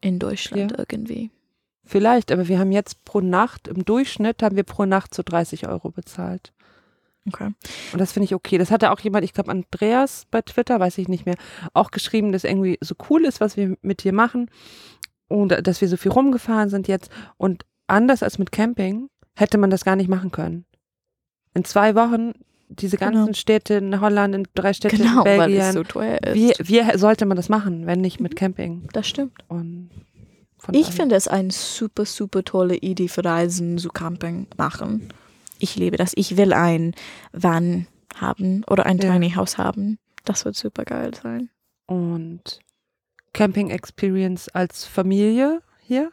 [0.00, 0.78] in Deutschland Ja.
[0.78, 1.30] irgendwie.
[1.84, 5.66] Vielleicht, aber wir haben jetzt pro Nacht, im Durchschnitt haben wir pro Nacht so 30
[5.66, 6.52] Euro bezahlt.
[7.26, 7.50] Okay.
[7.92, 8.58] Und das finde ich okay.
[8.58, 11.34] Das hatte auch jemand, ich glaube Andreas bei Twitter, weiß ich nicht mehr,
[11.74, 14.50] auch geschrieben, dass irgendwie so cool ist, was wir mit dir machen
[15.26, 17.10] und äh, dass wir so viel rumgefahren sind jetzt.
[17.36, 20.64] Und anders als mit Camping hätte man das gar nicht machen können.
[21.54, 22.32] In zwei Wochen
[22.68, 23.32] diese ganzen Genau.
[23.34, 25.60] Städte in Holland, in drei Städte Genau, in weil Belgien.
[25.62, 26.34] es so teuer ist.
[26.34, 28.88] wie, wie sollte man das machen, wenn nicht mit Camping?
[28.92, 29.38] das stimmt.
[29.48, 29.90] Und
[30.72, 35.08] Ich finde es eine super, super tolle Idee für Reisen, so Camping machen.
[35.58, 36.12] Ich liebe das.
[36.14, 36.94] Ich will ein
[37.32, 39.12] Van haben oder ein Ja.
[39.12, 39.98] Tiny House haben.
[40.24, 41.50] Das wird super geil sein.
[41.86, 42.60] und
[43.32, 46.12] Camping Experience als Familie hier.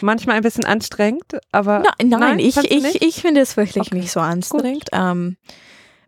[0.00, 3.04] Manchmal ein bisschen anstrengend, aber Nein, nein, ich, du ich, nicht?
[3.04, 4.88] ich finde es wirklich Okay, nicht so anstrengend.
[4.92, 5.36] Ähm,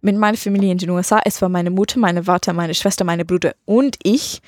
[0.01, 3.25] mit meiner Familie in den USA, es war meine Mutter, meine Vater, meine Schwester, meine
[3.25, 4.41] Bruder und ich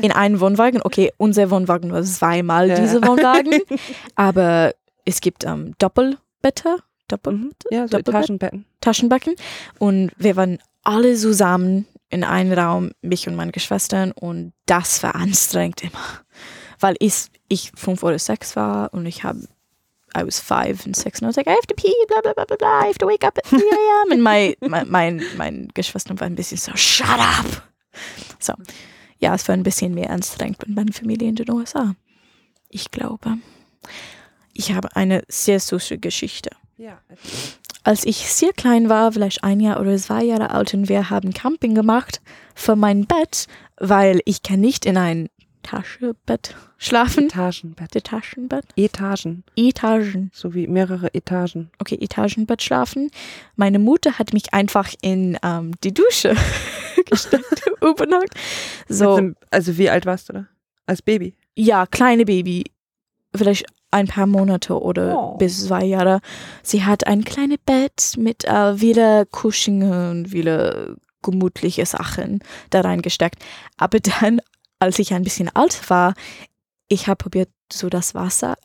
[0.00, 0.82] in einem Wohnwagen.
[0.82, 2.74] Okay, unser Wohnwagen war zweimal Ja.
[2.76, 3.60] diese Wohnwagen,
[4.16, 4.74] aber
[5.04, 6.76] es gibt ähm, Doppelbette,
[7.08, 7.50] Doppel, Mhm.
[7.70, 8.14] Ja, so Doppelbett?
[8.24, 8.64] Etagenbetten.
[8.80, 9.34] Taschenbecken
[9.78, 15.14] und wir waren alle zusammen in einem Raum, mich und meine Geschwistern und das war
[15.14, 16.20] anstrengend immer,
[16.80, 19.48] weil ich, ich fünf oder sechs war und ich habe
[20.16, 22.32] I was five and six and I was like, I have to pee, blah, blah,
[22.32, 22.80] blah, blah, blah.
[22.82, 24.12] I have to wake up at 3 a.m.
[24.12, 27.62] Und mein, mein, mein, mein Geschwister war ein bisschen so, shut up.
[28.38, 28.54] So,
[29.18, 31.94] ja, es war ein bisschen mehr anstrengend mit meiner Familie in den USA.
[32.68, 33.38] Ich glaube.
[34.54, 36.50] Ich habe eine sehr süße Geschichte.
[36.76, 37.00] Ja.
[37.84, 41.32] Als ich sehr klein war, vielleicht ein Jahr oder zwei Jahre alt, und wir haben
[41.32, 42.20] Camping gemacht
[42.54, 43.46] für mein Bett,
[43.78, 45.28] weil ich kann nicht in ein
[45.70, 47.26] Taschenbett schlafen.
[47.26, 48.04] Etagenbett.
[48.04, 48.64] Taschenbett?
[48.76, 49.44] Etagen.
[49.56, 50.30] Etagen.
[50.32, 51.70] So wie mehrere Etagen.
[51.78, 53.10] Okay, Etagenbett schlafen.
[53.56, 56.34] Meine Mutter hat mich einfach in ähm, die Dusche
[57.10, 58.34] gesteckt, übernachtet.
[58.88, 60.46] So, einem- Also wie alt warst du da?
[60.86, 61.34] Als Baby?
[61.54, 62.64] ja, kleine Baby,
[63.34, 65.36] vielleicht ein paar Monate oder Oh.
[65.38, 66.20] bis zwei Jahre.
[66.62, 72.38] Sie hat ein kleines Bett mit äh, viele Kuscheln und viele gemütliche Sachen
[72.70, 73.42] da reingesteckt.
[73.76, 74.40] Aber dann,
[74.78, 76.14] als ich ein bisschen alt war,
[76.88, 78.56] ich habe probiert, so das Wasser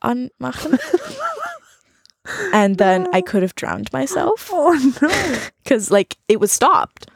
[0.00, 0.78] anmachen.
[2.52, 4.50] And then I could have drowned myself.
[4.52, 5.08] Oh no.
[5.62, 7.06] because like it was stopped.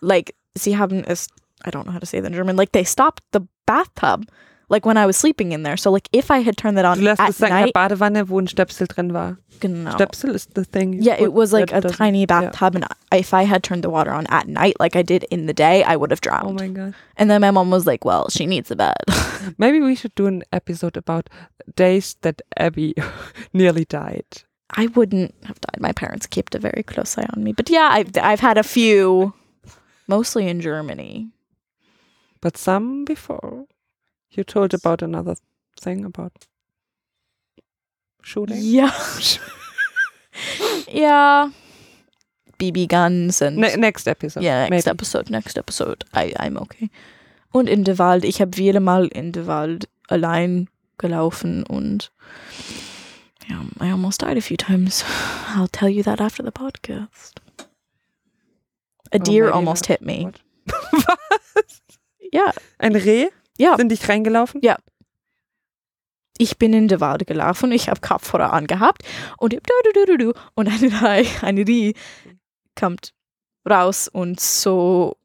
[0.00, 1.28] Like sie haben es
[1.64, 2.56] I don't know how to say that in German.
[2.56, 4.26] Like they stopped the bathtub.
[4.70, 5.76] Like when I was sleeping in there.
[5.78, 8.28] So like if I had turned that on Du lässt at es eine night, Badewanne,
[8.28, 9.38] wo ein Stöpsel drin war.
[9.60, 9.92] genau.
[9.92, 10.92] Stöpsel ist the thing.
[11.02, 12.26] Yeah, it was like a doesn't- tiny yeah.
[12.26, 15.46] bathtub, and if I had turned the water on at night, like I did in
[15.46, 16.48] the day, I would have drowned.
[16.48, 16.92] Oh mein Gott.
[17.16, 18.94] and then my mom was like, "Well, she needs a bed."
[19.58, 21.30] Maybe we should do an episode about
[21.74, 22.94] days that Abby
[23.54, 24.26] nearly died.
[24.76, 25.80] I wouldn't have died.
[25.80, 28.62] My parents kept a very close eye on me, but yeah, I've I've had a
[28.62, 29.32] few,
[30.06, 31.30] mostly in Germany.
[32.42, 33.64] But some before.
[34.30, 35.36] You told about another
[35.80, 36.32] thing about
[38.22, 38.58] shooting.
[38.60, 38.92] Yeah.
[40.88, 41.50] yeah.
[42.58, 44.42] BB guns and Ne next episode.
[44.42, 44.90] yeah, next maybe.
[44.90, 46.04] episode, next episode.
[46.12, 46.90] I, I'm okay.
[47.52, 50.68] Und in der Wald, ich habe viele Mal in der Wald allein
[50.98, 52.10] gelaufen und
[53.48, 55.04] yeah, I almost died a few times.
[55.54, 57.36] I'll tell you that after the podcast.
[59.12, 60.24] A Oh, deer maybe almost hit me.
[60.24, 60.40] What?
[61.54, 61.80] Was?
[62.32, 63.28] Ja, Ein Reh?
[63.58, 63.76] Ja.
[63.76, 64.60] Sind dich reingelaufen?
[64.62, 64.76] Ja.
[66.38, 69.02] ich bin in der Wald gelaufen, ich habe Kopfhörer angehabt
[69.38, 69.54] und
[70.54, 71.94] und eine, Rai- eine Rie
[72.76, 73.12] kommt
[73.68, 75.16] raus und so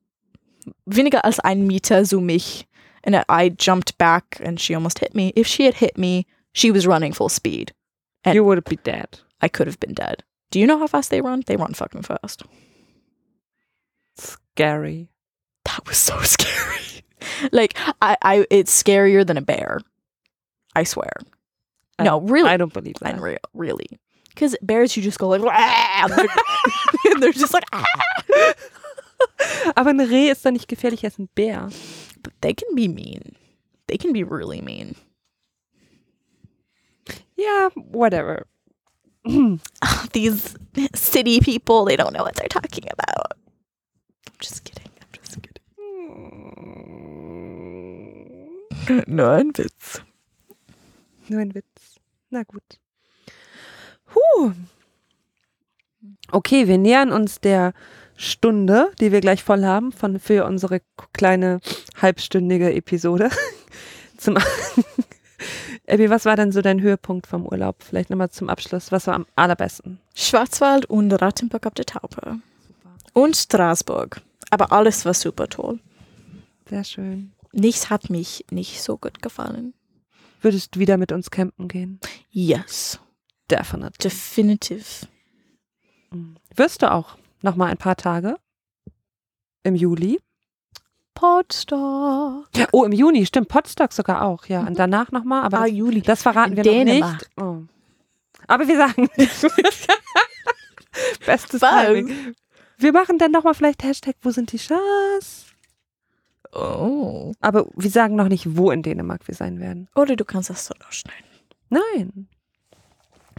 [0.85, 2.67] weniger als ein Meter zu mich.
[3.05, 5.31] And I jumped back and she almost hit me.
[5.37, 7.73] If she had hit me, she was running full speed.
[8.23, 9.23] And- You would be dead.
[9.43, 10.23] I could have been dead.
[10.51, 11.41] Do you know how fast they run?
[11.45, 12.43] They run fucking fast.
[14.17, 15.09] Scary.
[15.65, 17.03] That was so scary.
[17.51, 19.79] like I, I it's scarier than a bear.
[20.75, 21.11] I swear.
[21.99, 22.49] I- no, really.
[22.49, 23.13] I don't believe that.
[23.15, 23.87] Unreal, really.
[24.29, 25.41] Because bears, you just go like,
[27.05, 27.65] and they're, just like!
[29.77, 31.69] Aber ein Reh ist doch nicht gefährlicher als ein Bär.
[32.23, 33.35] but they can be mean.
[33.87, 34.95] They can be really mean.
[37.37, 38.47] Yeah, whatever.
[40.13, 40.55] These
[40.95, 43.33] city people, they don't know what they're talking about.
[44.27, 44.82] I'm just kidding.
[49.07, 50.01] No, ein Witz.
[51.29, 51.99] Nur ein Witz.
[52.29, 52.63] Na gut.
[54.13, 54.51] Huh.
[56.31, 57.73] Okay, wir nähern uns der
[58.17, 60.81] Stunde, die wir gleich voll haben von, für unsere
[61.13, 61.59] kleine
[62.01, 63.29] halbstündige Episode.
[64.17, 64.37] Zum
[65.87, 67.83] Abby, was war denn so dein Höhepunkt vom Urlaub?
[67.83, 68.91] Vielleicht nochmal zum Abschluss.
[68.91, 69.99] Was war am allerbesten?
[70.15, 72.37] Schwarzwald und Rattenburg auf der Taupe.
[73.13, 74.21] Und Straßburg.
[74.49, 75.79] Aber alles war super toll.
[76.69, 77.33] Sehr schön.
[77.51, 79.73] Nichts hat mich nicht so gut gefallen.
[80.41, 81.99] Würdest du wieder mit uns campen gehen?
[82.31, 82.99] Yes,
[83.49, 83.97] Definitely.
[84.03, 85.07] definitive.
[86.11, 86.35] Mhm.
[86.55, 88.37] Wirst du auch nochmal ein paar Tage
[89.63, 90.19] im Juli?
[91.13, 92.45] Potsdam.
[92.71, 93.47] Oh, im Juni, stimmt.
[93.47, 94.61] Potsdok sogar auch, ja.
[94.61, 94.67] Mhm.
[94.69, 96.01] Und danach nochmal, aber Ah, das, Juli.
[96.01, 97.13] das verraten wir Dänemark.
[97.13, 97.37] noch nicht.
[97.37, 97.63] Oh.
[98.47, 99.09] Aber wir sagen.
[101.25, 101.85] Bestes Was?
[101.85, 102.35] Timing.
[102.77, 105.42] Wir machen dann nochmal vielleicht Hashtag, wo sind die Schas?
[106.53, 107.31] Oh.
[107.41, 109.87] Aber wir sagen noch nicht, wo in Dänemark wir sein werden.
[109.95, 111.25] Oder du kannst das so schneiden.
[111.69, 112.27] Nein.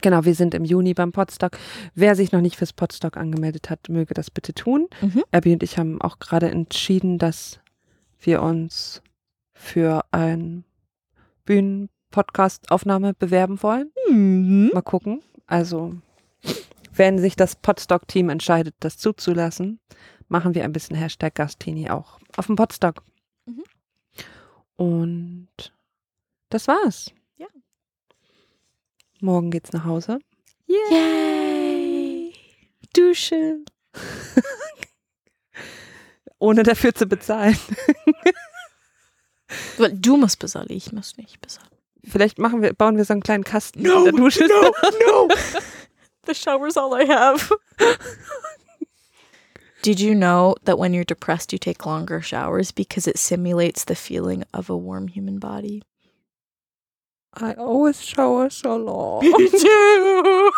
[0.03, 1.57] Genau, wir sind im Juni beim Podstock.
[1.95, 4.89] Wer sich noch nicht fürs Podstock angemeldet hat, möge das bitte tun.
[5.01, 5.23] Mhm.
[5.31, 7.61] Abby und ich haben auch gerade entschieden, dass
[8.21, 9.03] wir uns
[9.55, 10.65] für ein
[11.45, 13.93] Bühnen-Podcast-Aufnahme bewerben wollen.
[14.11, 14.73] Mhm.
[14.75, 15.23] Mal gucken.
[15.47, 15.95] Also,
[16.93, 19.79] wenn sich das Podstock-Team entscheidet, das zuzulassen,
[20.29, 23.03] machen wir ein bisschen Hashtag Gastini auch auf dem Podstock.
[23.47, 23.65] Mhm.
[24.77, 25.73] Und
[26.49, 27.11] das war's.
[27.37, 27.47] Ja.
[29.21, 30.19] Morgen geht's nach Hause.
[30.67, 32.35] Yay!
[32.93, 33.65] Duschen.
[36.39, 37.59] Ohne dafür zu bezahlen.
[39.93, 41.69] Du musst bezahlen, ich muss nicht bezahlen.
[42.03, 44.47] Vielleicht machen wir, bauen wir so einen kleinen Kasten in der Dusche.
[44.47, 45.29] no!
[46.27, 47.55] The shower's all I have.
[49.85, 53.95] Did you know that when you're depressed, you take longer showers because it simulates the
[53.95, 55.83] feeling of a warm human body?
[57.35, 59.21] I always shower so long.
[59.21, 60.53] too.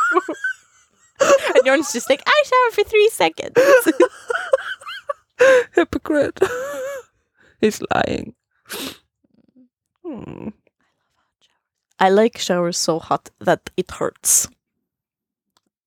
[1.21, 3.57] and Jordan's just like, I shower for three seconds.
[5.75, 6.39] Hypocrite.
[7.61, 8.33] He's lying.
[10.05, 10.51] Hmm.
[11.99, 14.47] I love hot showers I like showers so hot that it hurts.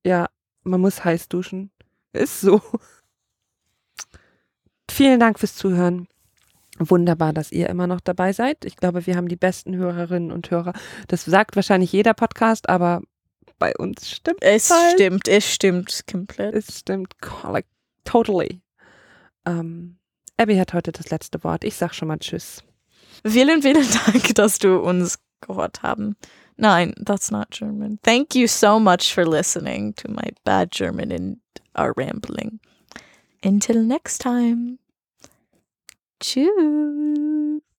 [0.04, 0.28] Ja,
[0.66, 1.70] man muss heiß duschen.
[2.14, 2.62] Ist so.
[5.00, 6.10] Vielen Dank fürs Zuhören.
[6.78, 8.66] Wunderbar, dass ihr immer noch dabei seid.
[8.66, 10.74] Ich glaube, wir haben die besten Hörerinnen und Hörer.
[11.08, 13.00] Das sagt wahrscheinlich jeder Podcast, aber
[13.60, 14.96] bei uns stimmt Es halt.
[14.96, 16.54] stimmt, es stimmt komplett.
[16.54, 17.16] Es stimmt.
[17.44, 17.66] Like,
[18.04, 18.60] totally.
[19.46, 20.00] Ähm,
[20.36, 21.64] Abby hat heute das letzte Wort.
[21.64, 22.62] Ich sag schon mal Tschüss.
[23.26, 26.18] Vielen, vielen Dank, dass du uns gehört haben.
[26.58, 28.00] Nein, that's not German.
[28.04, 31.38] Thank you so much for listening to my bad German and
[31.78, 32.60] our rambling.
[33.46, 34.78] Until next time.
[36.20, 37.62] Tschüss.